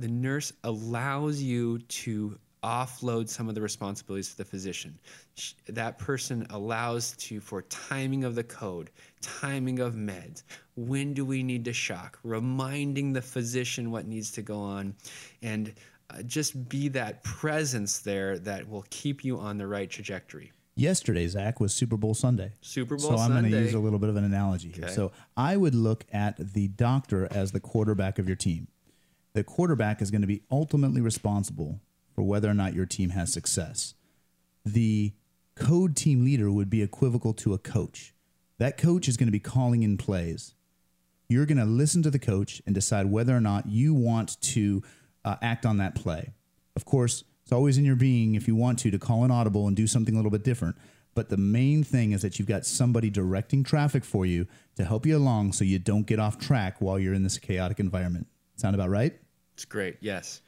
the 0.00 0.08
nurse 0.08 0.52
allows 0.64 1.42
you 1.42 1.78
to 1.78 2.38
offload 2.64 3.28
some 3.28 3.48
of 3.48 3.54
the 3.54 3.60
responsibilities 3.60 4.30
to 4.30 4.38
the 4.38 4.44
physician. 4.44 4.98
That 5.68 5.98
person 5.98 6.46
allows 6.50 7.12
to 7.18 7.40
for 7.40 7.62
timing 7.62 8.24
of 8.24 8.34
the 8.34 8.44
code, 8.44 8.90
timing 9.20 9.78
of 9.80 9.94
meds, 9.94 10.42
when 10.76 11.14
do 11.14 11.24
we 11.24 11.42
need 11.42 11.64
to 11.66 11.72
shock, 11.72 12.18
reminding 12.22 13.12
the 13.12 13.22
physician 13.22 13.90
what 13.90 14.06
needs 14.06 14.30
to 14.32 14.42
go 14.42 14.58
on, 14.58 14.94
and 15.42 15.72
uh, 16.10 16.22
just 16.22 16.68
be 16.68 16.88
that 16.88 17.22
presence 17.22 18.00
there 18.00 18.38
that 18.38 18.68
will 18.68 18.84
keep 18.90 19.24
you 19.24 19.38
on 19.38 19.58
the 19.58 19.66
right 19.66 19.88
trajectory. 19.88 20.52
Yesterday, 20.76 21.26
Zach, 21.26 21.60
was 21.60 21.74
Super 21.74 21.96
Bowl 21.96 22.14
Sunday. 22.14 22.52
Super 22.62 22.96
Bowl 22.96 23.10
so 23.10 23.16
Sunday. 23.16 23.26
So 23.26 23.34
I'm 23.34 23.42
going 23.42 23.52
to 23.52 23.60
use 23.60 23.74
a 23.74 23.78
little 23.78 23.98
bit 23.98 24.08
of 24.08 24.16
an 24.16 24.24
analogy 24.24 24.70
here. 24.70 24.88
So 24.88 25.12
I 25.36 25.56
would 25.56 25.74
look 25.74 26.04
at 26.10 26.36
the 26.54 26.68
doctor 26.68 27.28
as 27.30 27.52
the 27.52 27.60
quarterback 27.60 28.18
of 28.18 28.26
your 28.26 28.36
team 28.36 28.68
the 29.32 29.44
quarterback 29.44 30.02
is 30.02 30.10
going 30.10 30.20
to 30.20 30.26
be 30.26 30.42
ultimately 30.50 31.00
responsible 31.00 31.80
for 32.14 32.22
whether 32.22 32.48
or 32.48 32.54
not 32.54 32.74
your 32.74 32.86
team 32.86 33.10
has 33.10 33.32
success. 33.32 33.94
The 34.64 35.12
code 35.54 35.96
team 35.96 36.24
leader 36.24 36.50
would 36.50 36.70
be 36.70 36.82
equivocal 36.82 37.32
to 37.34 37.54
a 37.54 37.58
coach. 37.58 38.14
That 38.58 38.76
coach 38.76 39.08
is 39.08 39.16
going 39.16 39.28
to 39.28 39.32
be 39.32 39.40
calling 39.40 39.82
in 39.82 39.96
plays. 39.96 40.54
You're 41.28 41.46
going 41.46 41.58
to 41.58 41.64
listen 41.64 42.02
to 42.02 42.10
the 42.10 42.18
coach 42.18 42.60
and 42.66 42.74
decide 42.74 43.06
whether 43.06 43.36
or 43.36 43.40
not 43.40 43.68
you 43.68 43.94
want 43.94 44.40
to 44.42 44.82
uh, 45.24 45.36
act 45.40 45.64
on 45.64 45.78
that 45.78 45.94
play. 45.94 46.32
Of 46.74 46.84
course, 46.84 47.24
it's 47.42 47.52
always 47.52 47.78
in 47.78 47.84
your 47.84 47.96
being 47.96 48.34
if 48.34 48.48
you 48.48 48.56
want 48.56 48.78
to 48.80 48.90
to 48.90 48.98
call 48.98 49.24
an 49.24 49.30
audible 49.30 49.66
and 49.66 49.76
do 49.76 49.86
something 49.86 50.14
a 50.14 50.18
little 50.18 50.30
bit 50.30 50.44
different. 50.44 50.76
But 51.14 51.28
the 51.28 51.36
main 51.36 51.82
thing 51.82 52.12
is 52.12 52.22
that 52.22 52.38
you've 52.38 52.48
got 52.48 52.64
somebody 52.64 53.10
directing 53.10 53.64
traffic 53.64 54.04
for 54.04 54.24
you 54.24 54.46
to 54.76 54.84
help 54.84 55.06
you 55.06 55.16
along 55.16 55.52
so 55.52 55.64
you 55.64 55.78
don't 55.78 56.06
get 56.06 56.20
off 56.20 56.38
track 56.38 56.80
while 56.80 56.98
you're 56.98 57.14
in 57.14 57.22
this 57.22 57.38
chaotic 57.38 57.80
environment. 57.80 58.26
Sound 58.60 58.74
about 58.74 58.90
right? 58.90 59.18
It's 59.54 59.64
great. 59.64 59.96
Yes. 60.00 60.42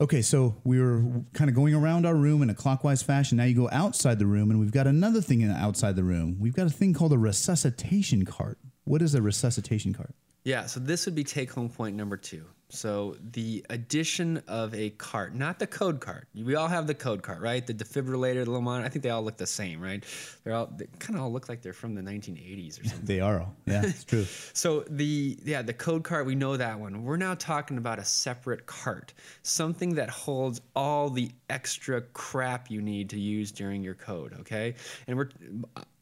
Okay, 0.00 0.22
so 0.22 0.56
we 0.64 0.80
were 0.80 1.02
kind 1.34 1.48
of 1.48 1.54
going 1.54 1.72
around 1.72 2.04
our 2.04 2.16
room 2.16 2.42
in 2.42 2.50
a 2.50 2.54
clockwise 2.54 3.00
fashion. 3.00 3.38
Now 3.38 3.44
you 3.44 3.54
go 3.54 3.68
outside 3.70 4.18
the 4.18 4.26
room, 4.26 4.50
and 4.50 4.58
we've 4.58 4.72
got 4.72 4.88
another 4.88 5.20
thing 5.20 5.40
in 5.40 5.48
the 5.48 5.54
outside 5.54 5.94
the 5.94 6.02
room. 6.02 6.36
We've 6.40 6.54
got 6.54 6.66
a 6.66 6.70
thing 6.70 6.94
called 6.94 7.12
a 7.12 7.18
resuscitation 7.18 8.24
cart. 8.24 8.58
What 8.84 9.02
is 9.02 9.14
a 9.14 9.22
resuscitation 9.22 9.94
cart? 9.94 10.14
Yeah, 10.44 10.66
so 10.66 10.80
this 10.80 11.06
would 11.06 11.14
be 11.14 11.24
take 11.24 11.52
home 11.52 11.68
point 11.68 11.94
number 11.94 12.16
two. 12.16 12.44
So 12.70 13.16
the 13.32 13.64
addition 13.70 14.42
of 14.46 14.74
a 14.74 14.90
cart, 14.90 15.34
not 15.34 15.58
the 15.58 15.66
code 15.66 16.00
cart. 16.00 16.28
We 16.34 16.54
all 16.54 16.68
have 16.68 16.86
the 16.86 16.94
code 16.94 17.22
cart, 17.22 17.40
right? 17.40 17.66
The 17.66 17.72
defibrillator, 17.72 18.44
the 18.44 18.50
little 18.50 18.60
monitor. 18.60 18.86
I 18.86 18.90
think 18.90 19.02
they 19.02 19.10
all 19.10 19.22
look 19.22 19.38
the 19.38 19.46
same, 19.46 19.80
right? 19.80 20.04
They're 20.44 20.54
all 20.54 20.66
they 20.66 20.86
kind 20.98 21.16
of 21.16 21.24
all 21.24 21.32
look 21.32 21.48
like 21.48 21.62
they're 21.62 21.72
from 21.72 21.94
the 21.94 22.02
1980s 22.02 22.80
or 22.80 22.88
something. 22.88 23.06
they 23.06 23.20
are 23.20 23.40
all. 23.40 23.54
Yeah, 23.64 23.86
it's 23.86 24.04
true. 24.04 24.24
so 24.52 24.84
the 24.90 25.38
yeah 25.44 25.62
the 25.62 25.72
code 25.72 26.04
cart, 26.04 26.26
we 26.26 26.34
know 26.34 26.58
that 26.58 26.78
one. 26.78 27.04
We're 27.04 27.16
now 27.16 27.34
talking 27.34 27.78
about 27.78 27.98
a 27.98 28.04
separate 28.04 28.66
cart, 28.66 29.14
something 29.42 29.94
that 29.94 30.10
holds 30.10 30.60
all 30.76 31.08
the 31.08 31.30
extra 31.48 32.02
crap 32.02 32.70
you 32.70 32.82
need 32.82 33.08
to 33.10 33.18
use 33.18 33.50
during 33.50 33.82
your 33.82 33.94
code. 33.94 34.34
Okay, 34.40 34.74
and 35.06 35.16
we're 35.16 35.30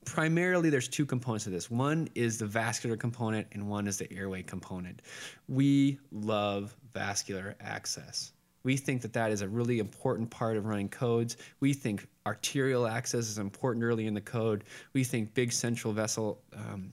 primarily 0.06 0.70
there's 0.70 0.88
two 0.88 1.04
components 1.04 1.44
to 1.44 1.50
this 1.50 1.70
one 1.70 2.08
is 2.14 2.38
the 2.38 2.46
vascular 2.46 2.96
component 2.96 3.46
and 3.52 3.68
one 3.68 3.86
is 3.86 3.98
the 3.98 4.10
airway 4.10 4.42
component 4.42 5.02
we 5.48 5.98
love 6.10 6.74
vascular 6.94 7.54
access 7.60 8.32
we 8.62 8.76
think 8.76 9.02
that 9.02 9.12
that 9.12 9.30
is 9.30 9.42
a 9.42 9.48
really 9.48 9.78
important 9.78 10.30
part 10.30 10.56
of 10.56 10.64
running 10.64 10.88
codes 10.88 11.36
we 11.60 11.74
think 11.74 12.08
arterial 12.26 12.86
access 12.86 13.28
is 13.28 13.38
important 13.38 13.84
early 13.84 14.06
in 14.06 14.14
the 14.14 14.20
code 14.20 14.64
we 14.94 15.04
think 15.04 15.34
big 15.34 15.52
central 15.52 15.92
vessel 15.92 16.40
um, 16.54 16.90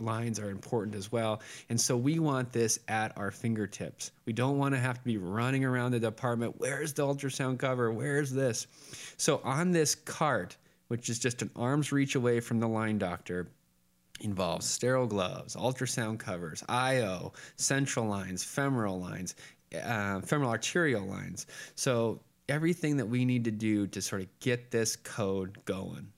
lines 0.00 0.40
are 0.40 0.50
important 0.50 0.96
as 0.96 1.12
well. 1.12 1.42
And 1.68 1.80
so 1.80 1.96
we 1.96 2.18
want 2.18 2.52
this 2.52 2.78
at 2.88 3.16
our 3.16 3.30
fingertips. 3.30 4.10
We 4.24 4.32
don't 4.32 4.58
want 4.58 4.74
to 4.74 4.80
have 4.80 4.98
to 4.98 5.04
be 5.04 5.18
running 5.18 5.64
around 5.64 5.92
the 5.92 6.00
department. 6.00 6.54
Where's 6.58 6.92
the 6.92 7.02
ultrasound 7.06 7.58
cover? 7.58 7.92
Where's 7.92 8.30
this? 8.30 8.66
So 9.16 9.40
on 9.44 9.70
this 9.70 9.94
cart, 9.94 10.56
which 10.92 11.08
is 11.08 11.18
just 11.18 11.40
an 11.40 11.50
arm's 11.56 11.90
reach 11.90 12.16
away 12.16 12.38
from 12.38 12.60
the 12.60 12.68
line 12.68 12.98
doctor, 12.98 13.48
involves 14.20 14.68
sterile 14.68 15.06
gloves, 15.06 15.56
ultrasound 15.56 16.18
covers, 16.18 16.62
IO, 16.68 17.32
central 17.56 18.04
lines, 18.04 18.44
femoral 18.44 19.00
lines, 19.00 19.34
uh, 19.82 20.20
femoral 20.20 20.50
arterial 20.50 21.06
lines. 21.06 21.46
So 21.76 22.20
everything 22.50 22.98
that 22.98 23.06
we 23.06 23.24
need 23.24 23.42
to 23.46 23.50
do 23.50 23.86
to 23.86 24.02
sort 24.02 24.20
of 24.20 24.28
get 24.40 24.70
this 24.70 24.96
code 24.96 25.56
going. 25.64 26.12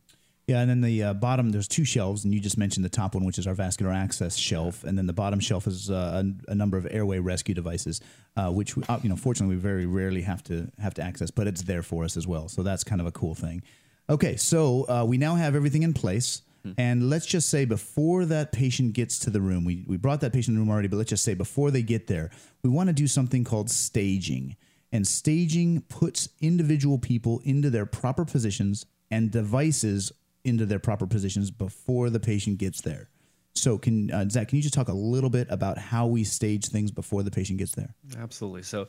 Yeah, 0.48 0.58
and 0.58 0.68
then 0.68 0.80
the 0.80 1.04
uh, 1.04 1.14
bottom, 1.14 1.50
there's 1.50 1.68
two 1.68 1.84
shelves, 1.84 2.24
and 2.24 2.34
you 2.34 2.40
just 2.40 2.58
mentioned 2.58 2.84
the 2.84 2.90
top 2.90 3.14
one, 3.14 3.24
which 3.24 3.38
is 3.38 3.46
our 3.46 3.54
vascular 3.54 3.92
access 3.92 4.36
shelf, 4.36 4.82
and 4.82 4.98
then 4.98 5.06
the 5.06 5.12
bottom 5.12 5.38
shelf 5.38 5.68
is 5.68 5.88
uh, 5.88 6.24
a, 6.48 6.50
a, 6.50 6.54
number 6.56 6.76
of 6.76 6.88
airway 6.90 7.20
rescue 7.20 7.54
devices, 7.54 8.00
uh, 8.36 8.50
which 8.50 8.74
uh, 8.88 8.98
you 9.04 9.08
know, 9.08 9.16
fortunately, 9.16 9.54
we 9.54 9.62
very 9.62 9.86
rarely 9.86 10.22
have 10.22 10.42
to 10.44 10.68
have 10.80 10.94
to 10.94 11.02
access, 11.02 11.30
but 11.30 11.46
it's 11.46 11.62
there 11.62 11.82
for 11.82 12.02
us 12.02 12.16
as 12.16 12.26
well. 12.26 12.48
So 12.48 12.64
that's 12.64 12.82
kind 12.82 13.00
of 13.00 13.06
a 13.06 13.12
cool 13.12 13.36
thing. 13.36 13.62
Okay, 14.08 14.36
so 14.36 14.86
uh, 14.88 15.04
we 15.06 15.18
now 15.18 15.34
have 15.34 15.54
everything 15.54 15.82
in 15.82 15.94
place. 15.94 16.42
And 16.78 17.10
let's 17.10 17.26
just 17.26 17.50
say 17.50 17.66
before 17.66 18.24
that 18.24 18.50
patient 18.52 18.94
gets 18.94 19.18
to 19.20 19.30
the 19.30 19.40
room, 19.40 19.66
we, 19.66 19.84
we 19.86 19.98
brought 19.98 20.22
that 20.22 20.32
patient 20.32 20.54
in 20.54 20.54
the 20.54 20.60
room 20.60 20.70
already, 20.70 20.88
but 20.88 20.96
let's 20.96 21.10
just 21.10 21.22
say 21.22 21.34
before 21.34 21.70
they 21.70 21.82
get 21.82 22.06
there, 22.06 22.30
we 22.62 22.70
want 22.70 22.86
to 22.86 22.94
do 22.94 23.06
something 23.06 23.44
called 23.44 23.68
staging. 23.68 24.56
And 24.90 25.06
staging 25.06 25.82
puts 25.82 26.30
individual 26.40 26.98
people 26.98 27.42
into 27.44 27.68
their 27.68 27.84
proper 27.84 28.24
positions 28.24 28.86
and 29.10 29.30
devices 29.30 30.10
into 30.44 30.64
their 30.64 30.78
proper 30.78 31.06
positions 31.06 31.50
before 31.50 32.08
the 32.08 32.20
patient 32.20 32.58
gets 32.58 32.80
there. 32.80 33.10
So, 33.54 33.78
can 33.78 34.10
uh, 34.10 34.28
Zach, 34.28 34.48
can 34.48 34.56
you 34.56 34.62
just 34.62 34.74
talk 34.74 34.88
a 34.88 34.94
little 34.94 35.30
bit 35.30 35.46
about 35.50 35.78
how 35.78 36.06
we 36.06 36.24
stage 36.24 36.66
things 36.66 36.90
before 36.90 37.22
the 37.22 37.30
patient 37.30 37.58
gets 37.58 37.74
there? 37.74 37.94
Absolutely. 38.18 38.62
So, 38.62 38.88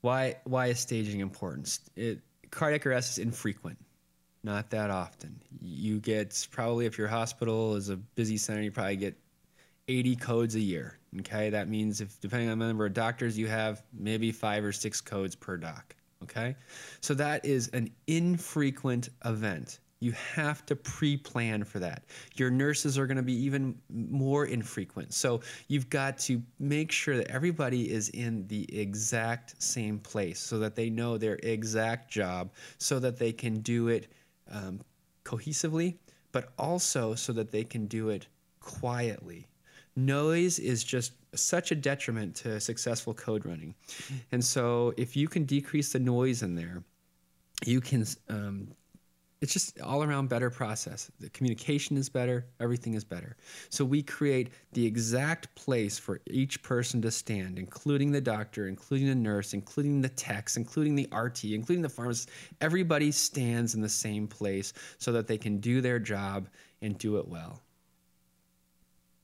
why 0.00 0.36
why 0.44 0.68
is 0.68 0.80
staging 0.80 1.20
important? 1.20 1.78
It, 1.96 2.20
cardiac 2.50 2.86
arrest 2.86 3.12
is 3.12 3.18
infrequent, 3.18 3.78
not 4.44 4.70
that 4.70 4.90
often. 4.90 5.40
You 5.60 5.98
get 5.98 6.46
probably 6.50 6.86
if 6.86 6.98
your 6.98 7.08
hospital 7.08 7.74
is 7.74 7.88
a 7.88 7.96
busy 7.96 8.36
center, 8.36 8.62
you 8.62 8.70
probably 8.70 8.96
get 8.96 9.16
80 9.88 10.16
codes 10.16 10.54
a 10.54 10.60
year. 10.60 10.98
Okay, 11.20 11.50
that 11.50 11.68
means 11.68 12.00
if 12.00 12.20
depending 12.20 12.50
on 12.50 12.58
the 12.58 12.66
number 12.66 12.86
of 12.86 12.92
doctors 12.92 13.38
you 13.38 13.46
have, 13.46 13.82
maybe 13.92 14.32
five 14.32 14.64
or 14.64 14.72
six 14.72 15.00
codes 15.00 15.34
per 15.34 15.56
doc. 15.56 15.94
Okay, 16.22 16.56
so 17.00 17.14
that 17.14 17.44
is 17.44 17.68
an 17.68 17.90
infrequent 18.06 19.10
event. 19.24 19.80
You 20.00 20.12
have 20.34 20.66
to 20.66 20.76
pre 20.76 21.16
plan 21.16 21.64
for 21.64 21.78
that. 21.78 22.04
Your 22.34 22.50
nurses 22.50 22.98
are 22.98 23.06
going 23.06 23.16
to 23.16 23.22
be 23.22 23.34
even 23.44 23.78
more 23.88 24.46
infrequent. 24.46 25.14
So 25.14 25.40
you've 25.68 25.88
got 25.88 26.18
to 26.20 26.42
make 26.58 26.92
sure 26.92 27.16
that 27.16 27.28
everybody 27.28 27.90
is 27.90 28.08
in 28.10 28.46
the 28.48 28.66
exact 28.78 29.62
same 29.62 29.98
place 29.98 30.40
so 30.40 30.58
that 30.58 30.74
they 30.74 30.90
know 30.90 31.16
their 31.16 31.38
exact 31.42 32.10
job, 32.10 32.52
so 32.78 32.98
that 32.98 33.18
they 33.18 33.32
can 33.32 33.60
do 33.60 33.88
it 33.88 34.08
um, 34.50 34.80
cohesively, 35.24 35.96
but 36.32 36.52
also 36.58 37.14
so 37.14 37.32
that 37.32 37.50
they 37.50 37.64
can 37.64 37.86
do 37.86 38.08
it 38.08 38.26
quietly. 38.60 39.46
Noise 39.96 40.58
is 40.58 40.82
just 40.82 41.12
such 41.34 41.70
a 41.70 41.74
detriment 41.74 42.34
to 42.36 42.60
successful 42.60 43.14
code 43.14 43.46
running. 43.46 43.74
And 44.32 44.44
so 44.44 44.92
if 44.96 45.16
you 45.16 45.28
can 45.28 45.44
decrease 45.44 45.92
the 45.92 46.00
noise 46.00 46.42
in 46.42 46.54
there, 46.54 46.82
you 47.64 47.80
can 47.80 48.04
um, 48.28 48.68
it's 49.40 49.52
just 49.52 49.80
all 49.80 50.02
around 50.02 50.28
better 50.28 50.48
process. 50.48 51.10
The 51.20 51.28
communication 51.30 51.96
is 51.96 52.08
better, 52.08 52.46
everything 52.60 52.94
is 52.94 53.04
better. 53.04 53.36
So 53.68 53.84
we 53.84 54.02
create 54.02 54.50
the 54.72 54.86
exact 54.86 55.54
place 55.54 55.98
for 55.98 56.20
each 56.28 56.62
person 56.62 57.02
to 57.02 57.10
stand, 57.10 57.58
including 57.58 58.10
the 58.10 58.20
doctor, 58.20 58.68
including 58.68 59.08
the 59.08 59.14
nurse, 59.14 59.52
including 59.52 60.00
the 60.00 60.08
techs, 60.08 60.56
including 60.56 60.94
the 60.94 61.08
RT, 61.12 61.44
including 61.44 61.82
the 61.82 61.88
pharmacist. 61.88 62.30
Everybody 62.60 63.10
stands 63.10 63.74
in 63.74 63.80
the 63.80 63.88
same 63.88 64.26
place 64.26 64.72
so 64.98 65.12
that 65.12 65.26
they 65.26 65.38
can 65.38 65.58
do 65.58 65.80
their 65.80 65.98
job 65.98 66.48
and 66.80 66.96
do 66.96 67.18
it 67.18 67.28
well. 67.28 67.60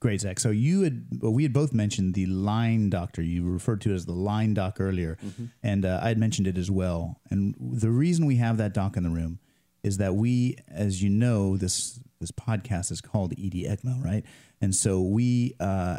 Great, 0.00 0.22
Zach. 0.22 0.40
So 0.40 0.48
you 0.48 0.82
had, 0.82 1.06
well, 1.20 1.32
we 1.32 1.42
had 1.42 1.52
both 1.52 1.74
mentioned 1.74 2.14
the 2.14 2.24
line 2.24 2.88
doctor. 2.88 3.20
You 3.20 3.44
referred 3.50 3.82
to 3.82 3.90
it 3.90 3.94
as 3.94 4.06
the 4.06 4.14
line 4.14 4.54
doc 4.54 4.78
earlier, 4.80 5.18
mm-hmm. 5.22 5.46
and 5.62 5.84
uh, 5.84 6.00
I 6.02 6.08
had 6.08 6.18
mentioned 6.18 6.48
it 6.48 6.56
as 6.56 6.70
well. 6.70 7.20
And 7.28 7.54
the 7.60 7.90
reason 7.90 8.24
we 8.24 8.36
have 8.36 8.56
that 8.56 8.72
doc 8.72 8.96
in 8.96 9.02
the 9.02 9.10
room 9.10 9.40
is 9.82 9.98
that 9.98 10.14
we, 10.14 10.56
as 10.68 11.02
you 11.02 11.10
know, 11.10 11.56
this 11.56 12.00
this 12.20 12.30
podcast 12.30 12.92
is 12.92 13.00
called 13.00 13.32
ED 13.32 13.54
ECMO, 13.54 14.04
right? 14.04 14.24
And 14.60 14.74
so 14.74 15.00
we 15.00 15.54
uh, 15.58 15.98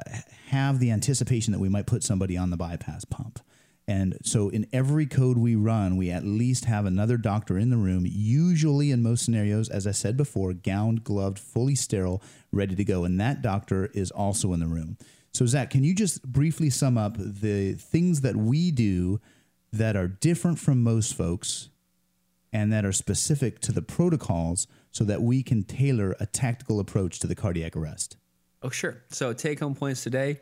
have 0.49 0.79
the 0.79 0.91
anticipation 0.91 1.51
that 1.51 1.59
we 1.59 1.67
might 1.67 1.87
put 1.87 2.03
somebody 2.03 2.37
on 2.37 2.51
the 2.51 2.57
bypass 2.57 3.05
pump. 3.05 3.39
And 3.87 4.17
so 4.23 4.49
in 4.49 4.67
every 4.71 5.07
code 5.07 5.37
we 5.37 5.55
run, 5.55 5.97
we 5.97 6.11
at 6.11 6.23
least 6.23 6.65
have 6.65 6.85
another 6.85 7.17
doctor 7.17 7.57
in 7.57 7.71
the 7.71 7.77
room, 7.77 8.03
usually 8.05 8.91
in 8.91 9.01
most 9.01 9.25
scenarios, 9.25 9.67
as 9.67 9.87
I 9.87 9.91
said 9.91 10.15
before, 10.15 10.53
gowned, 10.53 11.03
gloved, 11.03 11.39
fully 11.39 11.75
sterile, 11.75 12.21
ready 12.51 12.75
to 12.75 12.83
go. 12.83 13.03
And 13.03 13.19
that 13.19 13.41
doctor 13.41 13.89
is 13.93 14.11
also 14.11 14.53
in 14.53 14.59
the 14.59 14.67
room. 14.67 14.97
So, 15.33 15.45
Zach, 15.45 15.71
can 15.71 15.83
you 15.83 15.95
just 15.95 16.21
briefly 16.23 16.69
sum 16.69 16.97
up 16.97 17.15
the 17.17 17.73
things 17.73 18.21
that 18.21 18.35
we 18.35 18.69
do 18.69 19.19
that 19.73 19.95
are 19.95 20.07
different 20.07 20.59
from 20.59 20.83
most 20.83 21.15
folks 21.15 21.69
and 22.53 22.71
that 22.71 22.85
are 22.85 22.91
specific 22.91 23.59
to 23.59 23.71
the 23.71 23.81
protocols 23.81 24.67
so 24.91 25.03
that 25.03 25.21
we 25.21 25.43
can 25.43 25.63
tailor 25.63 26.15
a 26.19 26.25
tactical 26.25 26.79
approach 26.79 27.19
to 27.19 27.27
the 27.27 27.35
cardiac 27.35 27.75
arrest? 27.75 28.17
Oh, 28.63 28.69
sure. 28.69 29.01
So 29.09 29.33
take 29.33 29.59
home 29.59 29.73
points 29.73 30.03
today. 30.03 30.39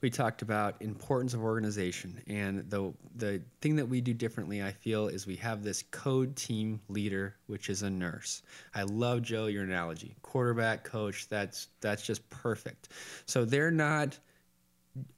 We 0.00 0.08
talked 0.08 0.42
about 0.42 0.80
importance 0.80 1.34
of 1.34 1.42
organization, 1.42 2.22
and 2.28 2.70
the 2.70 2.92
the 3.16 3.42
thing 3.60 3.74
that 3.76 3.88
we 3.88 4.00
do 4.00 4.14
differently, 4.14 4.62
I 4.62 4.70
feel, 4.70 5.08
is 5.08 5.26
we 5.26 5.34
have 5.36 5.64
this 5.64 5.82
code 5.90 6.36
team 6.36 6.80
leader, 6.88 7.34
which 7.48 7.68
is 7.68 7.82
a 7.82 7.90
nurse. 7.90 8.42
I 8.72 8.84
love 8.84 9.22
Joe 9.22 9.46
your 9.46 9.64
analogy, 9.64 10.14
quarterback, 10.22 10.84
coach. 10.84 11.28
That's 11.28 11.68
that's 11.80 12.02
just 12.02 12.28
perfect. 12.30 12.90
So 13.24 13.44
they're 13.44 13.72
not 13.72 14.16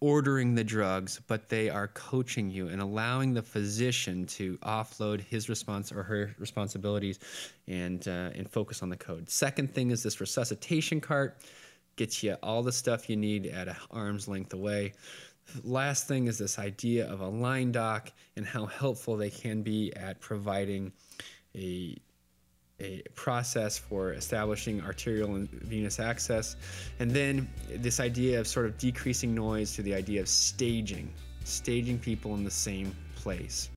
ordering 0.00 0.54
the 0.54 0.64
drugs, 0.64 1.20
but 1.26 1.48
they 1.48 1.68
are 1.68 1.88
coaching 1.88 2.50
you 2.50 2.68
and 2.68 2.80
allowing 2.80 3.34
the 3.34 3.42
physician 3.42 4.26
to 4.26 4.56
offload 4.58 5.20
his 5.20 5.48
response 5.48 5.92
or 5.92 6.02
her 6.02 6.34
responsibilities 6.38 7.18
and 7.66 8.06
uh, 8.08 8.30
and 8.34 8.50
focus 8.50 8.82
on 8.82 8.88
the 8.88 8.96
code. 8.96 9.28
Second 9.30 9.72
thing 9.74 9.90
is 9.90 10.02
this 10.02 10.20
resuscitation 10.20 11.00
cart 11.00 11.38
gets 11.96 12.22
you 12.22 12.34
all 12.42 12.62
the 12.62 12.72
stuff 12.72 13.10
you 13.10 13.16
need 13.16 13.46
at 13.46 13.76
arm's 13.90 14.28
length 14.28 14.52
away. 14.52 14.92
Last 15.64 16.06
thing 16.06 16.26
is 16.28 16.38
this 16.38 16.58
idea 16.58 17.10
of 17.10 17.20
a 17.20 17.28
line 17.28 17.72
doc 17.72 18.12
and 18.36 18.46
how 18.46 18.66
helpful 18.66 19.16
they 19.16 19.30
can 19.30 19.62
be 19.62 19.92
at 19.96 20.20
providing 20.20 20.92
a 21.54 21.96
a 22.80 23.02
process 23.14 23.76
for 23.76 24.12
establishing 24.12 24.80
arterial 24.82 25.34
and 25.34 25.50
venous 25.50 25.98
access. 25.98 26.56
And 27.00 27.10
then 27.10 27.48
this 27.68 28.00
idea 28.00 28.38
of 28.38 28.46
sort 28.46 28.66
of 28.66 28.78
decreasing 28.78 29.34
noise 29.34 29.74
to 29.74 29.82
the 29.82 29.94
idea 29.94 30.20
of 30.20 30.28
staging, 30.28 31.12
staging 31.44 31.98
people 31.98 32.34
in 32.34 32.44
the 32.44 32.50
same 32.50 32.94
place. 33.16 33.70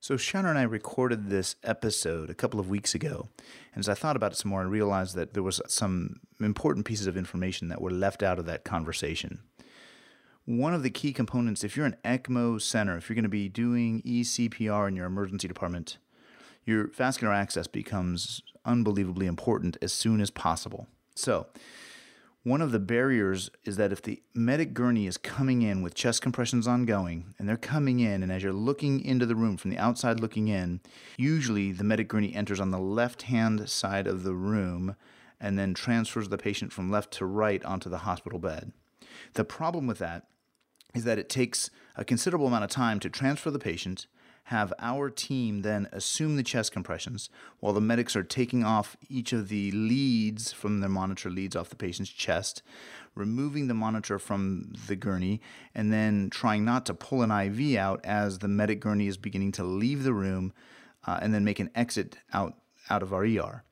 So 0.00 0.16
Shannon 0.16 0.50
and 0.50 0.58
I 0.58 0.62
recorded 0.62 1.28
this 1.28 1.56
episode 1.62 2.30
a 2.30 2.34
couple 2.34 2.58
of 2.58 2.68
weeks 2.68 2.94
ago, 2.94 3.28
and 3.74 3.80
as 3.80 3.88
I 3.88 3.94
thought 3.94 4.16
about 4.16 4.32
it 4.32 4.36
some 4.36 4.50
more, 4.50 4.62
I 4.62 4.64
realized 4.64 5.14
that 5.14 5.34
there 5.34 5.42
was 5.42 5.60
some 5.66 6.20
important 6.40 6.86
pieces 6.86 7.06
of 7.06 7.16
information 7.16 7.68
that 7.68 7.80
were 7.80 7.90
left 7.90 8.22
out 8.22 8.38
of 8.38 8.46
that 8.46 8.64
conversation. 8.64 9.40
One 10.46 10.74
of 10.74 10.82
the 10.82 10.90
key 10.90 11.12
components, 11.12 11.62
if 11.62 11.76
you're 11.76 11.86
an 11.86 11.96
ECMO 12.04 12.60
center, 12.60 12.96
if 12.96 13.08
you're 13.08 13.14
going 13.14 13.22
to 13.24 13.28
be 13.28 13.48
doing 13.48 14.02
eCPR 14.02 14.88
in 14.88 14.96
your 14.96 15.06
emergency 15.06 15.46
department, 15.46 15.98
your 16.64 16.88
vascular 16.88 17.32
access 17.32 17.66
becomes 17.66 18.42
unbelievably 18.64 19.26
important 19.26 19.76
as 19.80 19.92
soon 19.92 20.20
as 20.20 20.30
possible. 20.30 20.86
So, 21.14 21.46
one 22.42 22.62
of 22.62 22.72
the 22.72 22.78
barriers 22.78 23.50
is 23.64 23.76
that 23.76 23.92
if 23.92 24.00
the 24.00 24.22
medic 24.32 24.72
gurney 24.72 25.06
is 25.06 25.18
coming 25.18 25.60
in 25.60 25.82
with 25.82 25.94
chest 25.94 26.22
compressions 26.22 26.66
ongoing, 26.66 27.34
and 27.38 27.46
they're 27.46 27.58
coming 27.58 28.00
in, 28.00 28.22
and 28.22 28.32
as 28.32 28.42
you're 28.42 28.52
looking 28.52 29.04
into 29.04 29.26
the 29.26 29.36
room 29.36 29.58
from 29.58 29.70
the 29.70 29.76
outside 29.76 30.20
looking 30.20 30.48
in, 30.48 30.80
usually 31.18 31.70
the 31.70 31.84
medic 31.84 32.08
gurney 32.08 32.34
enters 32.34 32.58
on 32.58 32.70
the 32.70 32.78
left 32.78 33.22
hand 33.22 33.68
side 33.68 34.06
of 34.06 34.22
the 34.22 34.34
room 34.34 34.96
and 35.38 35.58
then 35.58 35.74
transfers 35.74 36.30
the 36.30 36.38
patient 36.38 36.72
from 36.72 36.90
left 36.90 37.10
to 37.12 37.26
right 37.26 37.62
onto 37.64 37.90
the 37.90 37.98
hospital 37.98 38.38
bed. 38.38 38.72
The 39.34 39.44
problem 39.44 39.86
with 39.86 39.98
that 39.98 40.26
is 40.94 41.04
that 41.04 41.18
it 41.18 41.28
takes 41.28 41.70
a 41.94 42.04
considerable 42.04 42.46
amount 42.46 42.64
of 42.64 42.70
time 42.70 43.00
to 43.00 43.10
transfer 43.10 43.50
the 43.50 43.58
patient 43.58 44.06
have 44.50 44.72
our 44.80 45.08
team 45.08 45.62
then 45.62 45.88
assume 45.92 46.34
the 46.34 46.42
chest 46.42 46.72
compressions 46.72 47.30
while 47.60 47.72
the 47.72 47.80
medics 47.80 48.16
are 48.16 48.24
taking 48.24 48.64
off 48.64 48.96
each 49.08 49.32
of 49.32 49.48
the 49.48 49.70
leads 49.70 50.52
from 50.52 50.80
their 50.80 50.88
monitor 50.88 51.30
leads 51.30 51.54
off 51.54 51.68
the 51.68 51.76
patient's 51.76 52.10
chest, 52.10 52.60
removing 53.14 53.68
the 53.68 53.74
monitor 53.74 54.18
from 54.18 54.72
the 54.88 54.96
gurney, 54.96 55.40
and 55.72 55.92
then 55.92 56.28
trying 56.30 56.64
not 56.64 56.84
to 56.84 56.92
pull 56.92 57.22
an 57.22 57.30
IV 57.30 57.76
out 57.76 58.00
as 58.02 58.40
the 58.40 58.48
medic 58.48 58.80
gurney 58.80 59.06
is 59.06 59.16
beginning 59.16 59.52
to 59.52 59.62
leave 59.62 60.02
the 60.02 60.12
room 60.12 60.52
uh, 61.06 61.20
and 61.22 61.32
then 61.32 61.44
make 61.44 61.60
an 61.60 61.70
exit 61.76 62.16
out, 62.32 62.54
out 62.90 63.04
of 63.04 63.12
our 63.12 63.22
ER 63.22 63.62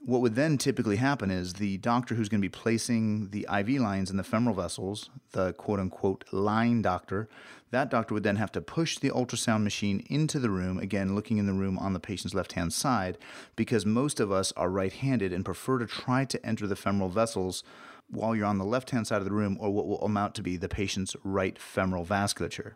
what 0.00 0.20
would 0.20 0.36
then 0.36 0.58
typically 0.58 0.96
happen 0.96 1.30
is 1.30 1.54
the 1.54 1.78
doctor 1.78 2.14
who's 2.14 2.28
going 2.28 2.40
to 2.40 2.48
be 2.48 2.50
placing 2.50 3.30
the 3.30 3.46
IV 3.52 3.80
lines 3.80 4.10
in 4.10 4.16
the 4.16 4.24
femoral 4.24 4.54
vessels, 4.54 5.10
the 5.32 5.52
quote 5.54 5.80
unquote 5.80 6.24
line 6.32 6.82
doctor, 6.82 7.28
that 7.70 7.90
doctor 7.90 8.14
would 8.14 8.22
then 8.22 8.36
have 8.36 8.52
to 8.52 8.60
push 8.60 8.98
the 8.98 9.10
ultrasound 9.10 9.62
machine 9.62 10.04
into 10.08 10.38
the 10.38 10.50
room, 10.50 10.78
again, 10.78 11.14
looking 11.14 11.36
in 11.36 11.46
the 11.46 11.52
room 11.52 11.78
on 11.78 11.92
the 11.92 12.00
patient's 12.00 12.34
left 12.34 12.52
hand 12.52 12.72
side, 12.72 13.18
because 13.56 13.84
most 13.84 14.20
of 14.20 14.32
us 14.32 14.52
are 14.52 14.70
right 14.70 14.92
handed 14.92 15.32
and 15.32 15.44
prefer 15.44 15.78
to 15.78 15.86
try 15.86 16.24
to 16.24 16.44
enter 16.46 16.66
the 16.66 16.76
femoral 16.76 17.10
vessels 17.10 17.62
while 18.10 18.34
you're 18.34 18.46
on 18.46 18.58
the 18.58 18.64
left 18.64 18.90
hand 18.90 19.06
side 19.06 19.18
of 19.18 19.26
the 19.26 19.32
room 19.32 19.58
or 19.60 19.70
what 19.70 19.86
will 19.86 20.00
amount 20.02 20.34
to 20.34 20.42
be 20.42 20.56
the 20.56 20.68
patient's 20.68 21.14
right 21.22 21.58
femoral 21.58 22.06
vasculature. 22.06 22.72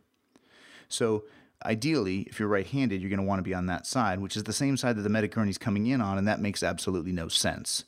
So, 0.89 1.25
ideally, 1.65 2.21
if 2.23 2.39
you're 2.39 2.49
right-handed, 2.49 3.01
you're 3.01 3.11
going 3.11 3.19
to 3.19 3.27
want 3.27 3.39
to 3.39 3.43
be 3.43 3.55
on 3.55 3.67
that 3.67 3.87
side, 3.87 4.21
which 4.21 4.37
is 4.37 4.45
the 4.45 4.53
same 4.53 4.77
side 4.77 4.97
that 4.97 5.03
the 5.03 5.09
medic 5.09 5.33
gurney 5.33 5.51
is 5.51 5.59
coming 5.59 5.87
in 5.87 6.01
on, 6.01 6.19
and 6.19 6.27
that 6.29 6.41
makes 6.41 6.63
absolutely 6.63 7.13
no 7.13 7.29
sense. 7.29 7.85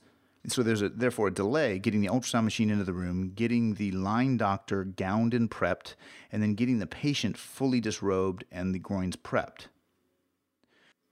So 0.47 0.63
there's 0.63 0.83
a, 0.83 0.91
therefore 0.91 1.29
a 1.29 1.35
delay 1.35 1.79
getting 1.79 2.03
the 2.03 2.09
ultrasound 2.09 2.45
machine 2.45 2.69
into 2.69 2.85
the 2.85 2.93
room, 2.93 3.33
getting 3.35 3.75
the 3.75 3.93
line 3.93 4.37
doctor 4.37 4.85
gowned 4.85 5.33
and 5.33 5.51
prepped, 5.51 5.95
and 6.31 6.43
then 6.43 6.55
getting 6.55 6.79
the 6.79 6.87
patient 6.87 7.39
fully 7.39 7.81
disrobed 7.81 8.45
and 8.53 8.75
the 8.75 8.79
groins 8.79 9.17
prepped. 9.17 9.69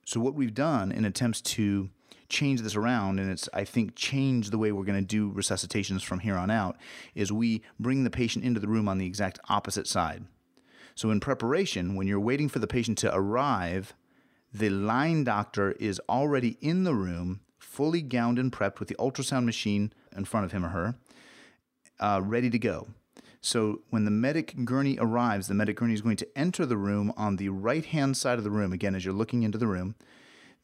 So 0.04 0.20
what 0.20 0.34
we've 0.34 0.54
done 0.54 0.92
in 0.92 1.04
attempts 1.04 1.40
to 1.40 1.88
change 2.28 2.60
this 2.60 2.76
around, 2.76 3.20
and 3.20 3.30
it's 3.30 3.48
I 3.54 3.64
think 3.64 3.96
change 3.96 4.50
the 4.50 4.58
way 4.58 4.72
we're 4.72 4.84
going 4.84 5.00
to 5.00 5.06
do 5.06 5.32
resuscitations 5.32 6.02
from 6.02 6.18
here 6.18 6.36
on 6.36 6.50
out, 6.50 6.76
is 7.14 7.32
we 7.32 7.62
bring 7.80 8.04
the 8.04 8.10
patient 8.10 8.44
into 8.44 8.60
the 8.60 8.68
room 8.68 8.88
on 8.88 8.98
the 8.98 9.06
exact 9.06 9.38
opposite 9.48 9.86
side. 9.86 10.24
So 10.94 11.10
in 11.10 11.20
preparation, 11.20 11.94
when 11.94 12.06
you're 12.06 12.20
waiting 12.20 12.48
for 12.48 12.58
the 12.58 12.66
patient 12.66 12.98
to 12.98 13.14
arrive, 13.14 13.94
the 14.52 14.70
line 14.70 15.24
doctor 15.24 15.72
is 15.72 16.00
already 16.08 16.58
in 16.60 16.84
the 16.84 16.94
room, 16.94 17.40
fully 17.58 18.02
gowned 18.02 18.38
and 18.38 18.52
prepped 18.52 18.78
with 18.78 18.88
the 18.88 18.96
ultrasound 18.96 19.44
machine 19.44 19.92
in 20.14 20.24
front 20.24 20.44
of 20.44 20.52
him 20.52 20.64
or 20.64 20.68
her, 20.68 20.94
uh, 22.00 22.20
ready 22.22 22.50
to 22.50 22.58
go. 22.58 22.88
So 23.40 23.80
when 23.90 24.04
the 24.04 24.10
medic 24.10 24.64
gurney 24.64 24.96
arrives, 25.00 25.48
the 25.48 25.54
medic 25.54 25.76
gurney 25.76 25.94
is 25.94 26.00
going 26.00 26.16
to 26.16 26.38
enter 26.38 26.64
the 26.64 26.76
room 26.76 27.12
on 27.16 27.36
the 27.36 27.48
right 27.48 27.84
hand 27.84 28.16
side 28.16 28.38
of 28.38 28.44
the 28.44 28.50
room. 28.50 28.72
Again, 28.72 28.94
as 28.94 29.04
you're 29.04 29.14
looking 29.14 29.42
into 29.42 29.58
the 29.58 29.66
room, 29.66 29.96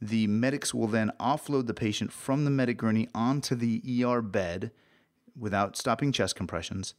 the 0.01 0.29
medics 0.29 0.73
will 0.73 0.87
then 0.87 1.11
offload 1.19 1.67
the 1.67 1.75
patient 1.75 2.13
from 2.13 2.45
the 2.45 2.51
medic 2.51 2.77
gurney 2.77 3.09
onto 3.15 3.57
the 3.57 3.83
ER 4.05 4.23
bed 4.23 4.71
without 5.37 5.77
stopping 5.77 6.13
chest 6.13 6.37
compressions. 6.37 6.95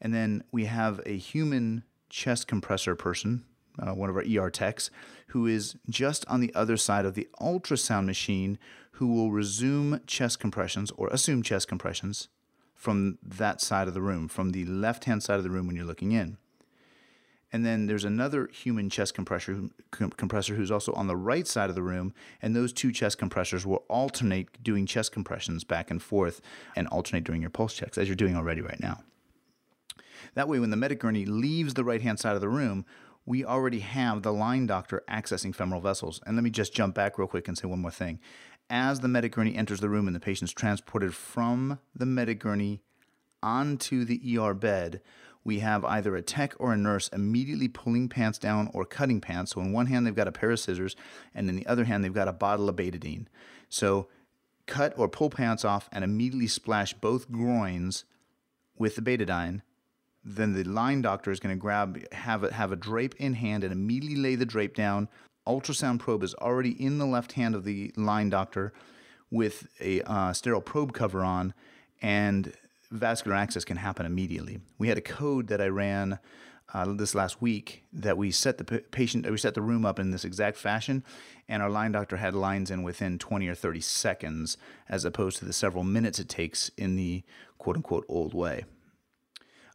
And 0.00 0.14
then 0.14 0.44
we 0.52 0.66
have 0.66 1.00
a 1.04 1.16
human 1.16 1.82
chest 2.14 2.46
compressor 2.46 2.94
person, 2.94 3.42
uh, 3.80 3.92
one 3.92 4.08
of 4.08 4.16
our 4.16 4.22
ER 4.22 4.48
techs, 4.48 4.88
who 5.28 5.48
is 5.48 5.74
just 5.90 6.24
on 6.28 6.40
the 6.40 6.54
other 6.54 6.76
side 6.76 7.04
of 7.04 7.14
the 7.14 7.28
ultrasound 7.40 8.06
machine, 8.06 8.56
who 8.92 9.08
will 9.08 9.32
resume 9.32 10.00
chest 10.06 10.38
compressions 10.38 10.92
or 10.92 11.08
assume 11.08 11.42
chest 11.42 11.66
compressions 11.66 12.28
from 12.72 13.18
that 13.20 13.60
side 13.60 13.88
of 13.88 13.94
the 13.94 14.00
room, 14.00 14.28
from 14.28 14.50
the 14.50 14.64
left 14.64 15.06
hand 15.06 15.24
side 15.24 15.38
of 15.38 15.42
the 15.42 15.50
room 15.50 15.66
when 15.66 15.74
you're 15.74 15.84
looking 15.84 16.12
in. 16.12 16.38
And 17.52 17.66
then 17.66 17.86
there's 17.86 18.04
another 18.04 18.48
human 18.52 18.90
chest 18.90 19.14
compressor, 19.14 19.70
compressor 19.90 20.54
who's 20.54 20.70
also 20.70 20.92
on 20.92 21.08
the 21.08 21.16
right 21.16 21.48
side 21.48 21.68
of 21.68 21.74
the 21.74 21.82
room. 21.82 22.14
And 22.42 22.54
those 22.54 22.72
two 22.72 22.92
chest 22.92 23.18
compressors 23.18 23.66
will 23.66 23.84
alternate 23.88 24.62
doing 24.62 24.86
chest 24.86 25.10
compressions 25.10 25.64
back 25.64 25.90
and 25.90 26.00
forth 26.00 26.40
and 26.76 26.86
alternate 26.88 27.24
during 27.24 27.40
your 27.40 27.50
pulse 27.50 27.74
checks, 27.74 27.98
as 27.98 28.08
you're 28.08 28.16
doing 28.16 28.36
already 28.36 28.60
right 28.60 28.80
now. 28.80 29.02
That 30.34 30.48
way, 30.48 30.58
when 30.58 30.70
the 30.70 30.76
medic 30.76 31.02
leaves 31.04 31.74
the 31.74 31.84
right 31.84 32.02
hand 32.02 32.18
side 32.18 32.34
of 32.34 32.40
the 32.40 32.48
room, 32.48 32.84
we 33.26 33.44
already 33.44 33.80
have 33.80 34.22
the 34.22 34.32
line 34.32 34.66
doctor 34.66 35.02
accessing 35.08 35.54
femoral 35.54 35.80
vessels. 35.80 36.20
And 36.26 36.36
let 36.36 36.44
me 36.44 36.50
just 36.50 36.74
jump 36.74 36.94
back 36.94 37.18
real 37.18 37.28
quick 37.28 37.48
and 37.48 37.56
say 37.56 37.66
one 37.66 37.80
more 37.80 37.90
thing. 37.90 38.20
As 38.68 39.00
the 39.00 39.08
medic 39.08 39.36
enters 39.36 39.80
the 39.80 39.88
room 39.88 40.06
and 40.06 40.16
the 40.16 40.20
patient's 40.20 40.52
transported 40.52 41.14
from 41.14 41.78
the 41.94 42.06
medic 42.06 42.44
onto 43.42 44.04
the 44.04 44.38
ER 44.38 44.54
bed, 44.54 45.00
we 45.44 45.58
have 45.58 45.84
either 45.84 46.16
a 46.16 46.22
tech 46.22 46.54
or 46.58 46.72
a 46.72 46.76
nurse 46.76 47.08
immediately 47.08 47.68
pulling 47.68 48.08
pants 48.08 48.38
down 48.38 48.70
or 48.72 48.86
cutting 48.86 49.20
pants. 49.20 49.52
So, 49.52 49.60
in 49.60 49.72
one 49.72 49.86
hand, 49.86 50.06
they've 50.06 50.14
got 50.14 50.28
a 50.28 50.32
pair 50.32 50.50
of 50.50 50.58
scissors, 50.60 50.96
and 51.34 51.48
in 51.50 51.56
the 51.56 51.66
other 51.66 51.84
hand, 51.84 52.02
they've 52.02 52.12
got 52.12 52.28
a 52.28 52.32
bottle 52.32 52.68
of 52.68 52.76
betadine. 52.76 53.26
So, 53.68 54.08
cut 54.66 54.94
or 54.96 55.08
pull 55.08 55.28
pants 55.28 55.62
off 55.62 55.90
and 55.92 56.02
immediately 56.02 56.46
splash 56.46 56.94
both 56.94 57.30
groins 57.30 58.04
with 58.78 58.96
the 58.96 59.02
betadine 59.02 59.60
then 60.24 60.54
the 60.54 60.64
line 60.64 61.02
doctor 61.02 61.30
is 61.30 61.40
going 61.40 61.54
to 61.54 61.60
grab 61.60 62.00
have 62.12 62.44
a, 62.44 62.52
have 62.52 62.72
a 62.72 62.76
drape 62.76 63.14
in 63.16 63.34
hand 63.34 63.62
and 63.62 63.72
immediately 63.72 64.16
lay 64.16 64.34
the 64.34 64.46
drape 64.46 64.74
down. 64.74 65.08
Ultrasound 65.46 65.98
probe 65.98 66.22
is 66.22 66.34
already 66.34 66.70
in 66.82 66.98
the 66.98 67.06
left 67.06 67.32
hand 67.32 67.54
of 67.54 67.64
the 67.64 67.92
line 67.96 68.30
doctor 68.30 68.72
with 69.30 69.66
a 69.80 70.00
uh, 70.02 70.32
sterile 70.32 70.60
probe 70.60 70.92
cover 70.92 71.22
on, 71.22 71.52
and 72.00 72.52
vascular 72.90 73.36
access 73.36 73.64
can 73.64 73.76
happen 73.76 74.06
immediately. 74.06 74.60
We 74.78 74.88
had 74.88 74.96
a 74.96 75.02
code 75.02 75.48
that 75.48 75.60
I 75.60 75.66
ran 75.66 76.18
uh, 76.72 76.92
this 76.92 77.14
last 77.14 77.42
week 77.42 77.84
that 77.92 78.16
we 78.16 78.30
set 78.30 78.58
the 78.58 78.64
patient, 78.64 79.30
we 79.30 79.36
set 79.36 79.54
the 79.54 79.62
room 79.62 79.84
up 79.84 79.98
in 79.98 80.10
this 80.10 80.24
exact 80.24 80.56
fashion, 80.56 81.04
and 81.48 81.62
our 81.62 81.70
line 81.70 81.92
doctor 81.92 82.16
had 82.16 82.34
lines 82.34 82.70
in 82.70 82.82
within 82.82 83.18
20 83.18 83.46
or 83.48 83.54
30 83.54 83.80
seconds, 83.80 84.56
as 84.88 85.04
opposed 85.04 85.38
to 85.38 85.44
the 85.44 85.52
several 85.52 85.84
minutes 85.84 86.18
it 86.18 86.28
takes 86.28 86.70
in 86.76 86.96
the 86.96 87.22
quote 87.58 87.76
unquote 87.76 88.06
old 88.08 88.32
way. 88.34 88.64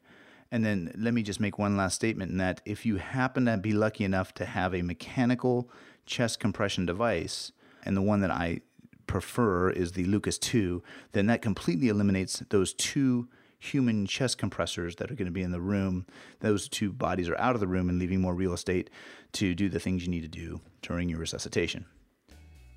And 0.51 0.65
then 0.65 0.91
let 0.97 1.13
me 1.13 1.21
just 1.21 1.39
make 1.39 1.59
one 1.59 1.77
last 1.77 1.95
statement 1.95 2.31
in 2.31 2.37
that 2.37 2.61
if 2.65 2.85
you 2.85 2.97
happen 2.97 3.45
to 3.45 3.57
be 3.57 3.73
lucky 3.73 4.03
enough 4.03 4.33
to 4.35 4.45
have 4.45 4.73
a 4.73 4.81
mechanical 4.81 5.69
chest 6.05 6.39
compression 6.39 6.85
device, 6.85 7.51
and 7.83 7.95
the 7.95 8.01
one 8.01 8.21
that 8.21 8.31
I 8.31 8.61
prefer 9.07 9.69
is 9.69 9.91
the 9.91 10.05
Lucas 10.05 10.37
2, 10.37 10.81
then 11.11 11.27
that 11.27 11.41
completely 11.41 11.89
eliminates 11.89 12.43
those 12.49 12.73
two 12.73 13.27
human 13.59 14.07
chest 14.07 14.37
compressors 14.37 14.95
that 14.95 15.11
are 15.11 15.15
going 15.15 15.25
to 15.25 15.31
be 15.31 15.43
in 15.43 15.51
the 15.51 15.59
room. 15.59 16.05
Those 16.39 16.69
two 16.69 16.91
bodies 16.91 17.29
are 17.29 17.37
out 17.37 17.53
of 17.55 17.59
the 17.59 17.67
room 17.67 17.89
and 17.89 17.99
leaving 17.99 18.21
more 18.21 18.33
real 18.33 18.53
estate 18.53 18.89
to 19.33 19.53
do 19.53 19.69
the 19.69 19.79
things 19.79 20.03
you 20.03 20.09
need 20.09 20.21
to 20.21 20.29
do 20.29 20.61
during 20.81 21.09
your 21.09 21.19
resuscitation. 21.19 21.85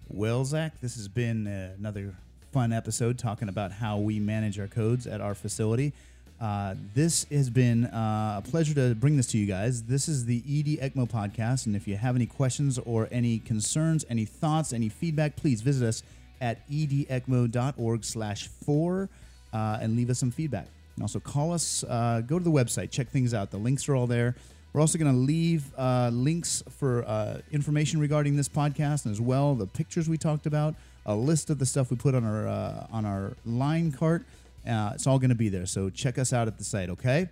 Well, 0.09 0.45
Zach, 0.45 0.81
this 0.81 0.97
has 0.97 1.07
been 1.09 1.47
uh, 1.47 1.75
another 1.79 2.14
fun 2.53 2.73
episode 2.73 3.18
talking 3.18 3.49
about 3.49 3.71
how 3.73 3.99
we 3.99 4.18
manage 4.18 4.59
our 4.59 4.66
codes 4.66 5.07
at 5.07 5.21
our 5.21 5.35
facility. 5.35 5.92
Uh, 6.40 6.75
this 6.95 7.27
has 7.31 7.49
been 7.49 7.85
uh, 7.87 8.42
a 8.45 8.51
pleasure 8.51 8.75
to 8.75 8.97
bring 8.97 9.16
this 9.16 9.29
to 9.29 9.38
you 9.38 9.47
guys. 9.47 9.85
This 9.85 10.09
is 10.09 10.25
the 10.25 10.38
ED 10.38 10.90
ECMO 10.90 11.09
podcast, 11.09 11.66
and 11.66 11.77
if 11.77 11.87
you 11.87 11.97
have 11.97 12.16
any 12.16 12.27
questions 12.27 12.81
or 12.81 13.07
any 13.12 13.38
concerns, 13.38 14.05
any 14.11 14.25
thoughts, 14.25 14.73
any 14.73 14.88
feedback, 14.88 15.37
please 15.37 15.62
visit 15.62 15.87
us 15.87 16.03
at 16.40 16.68
edecmo.org/four 16.68 19.09
uh, 19.53 19.79
and 19.81 19.97
leave 19.97 20.11
us 20.11 20.19
some 20.19 20.31
feedback. 20.31 20.67
And 20.97 21.03
also 21.03 21.21
call 21.21 21.53
us, 21.53 21.85
uh, 21.85 22.23
go 22.27 22.38
to 22.38 22.45
the 22.45 22.51
website, 22.51 22.91
check 22.91 23.09
things 23.09 23.33
out. 23.35 23.51
The 23.51 23.59
links 23.59 23.88
are 23.88 23.95
all 23.95 24.07
there. 24.07 24.37
We're 24.73 24.81
also 24.81 24.99
going 24.99 25.12
to 25.12 25.19
leave 25.19 25.71
uh, 25.77 26.11
links 26.12 26.62
for 26.79 27.05
uh, 27.05 27.41
information 27.51 28.01
regarding 28.01 28.37
this 28.37 28.49
podcast 28.49 29.05
and 29.05 29.12
as 29.12 29.21
well 29.21 29.55
the 29.55 29.67
pictures 29.67 30.09
we 30.09 30.17
talked 30.17 30.47
about, 30.47 30.75
a 31.05 31.15
list 31.15 31.51
of 31.51 31.59
the 31.59 31.67
stuff 31.67 31.91
we 31.91 31.97
put 31.97 32.15
on 32.15 32.25
our 32.25 32.49
uh, 32.49 32.87
on 32.91 33.05
our 33.05 33.37
line 33.45 33.93
cart. 33.93 34.25
Uh, 34.67 34.93
it's 34.95 35.07
all 35.07 35.19
going 35.19 35.31
to 35.31 35.37
be 35.37 35.49
there. 35.49 35.67
So 35.67 35.91
check 35.91 36.19
us 36.19 36.33
out 36.33 36.49
at 36.49 36.57
the 36.57 36.65
site, 36.65 36.88
okay? 36.88 37.29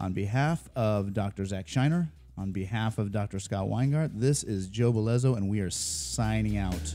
On 0.00 0.12
behalf 0.12 0.68
of 0.76 1.14
Dr. 1.14 1.44
Zach 1.46 1.66
Shinar, 1.66 2.08
on 2.36 2.52
behalf 2.52 2.98
of 2.98 3.10
Dr. 3.10 3.40
Scott 3.40 3.66
Weingart, 3.66 4.10
this 4.14 4.44
is 4.44 4.68
Joe 4.68 4.92
Bellezzo, 4.92 5.34
and 5.34 5.48
we 5.48 5.60
are 5.60 5.70
signing 5.70 6.58
out. 6.58 6.94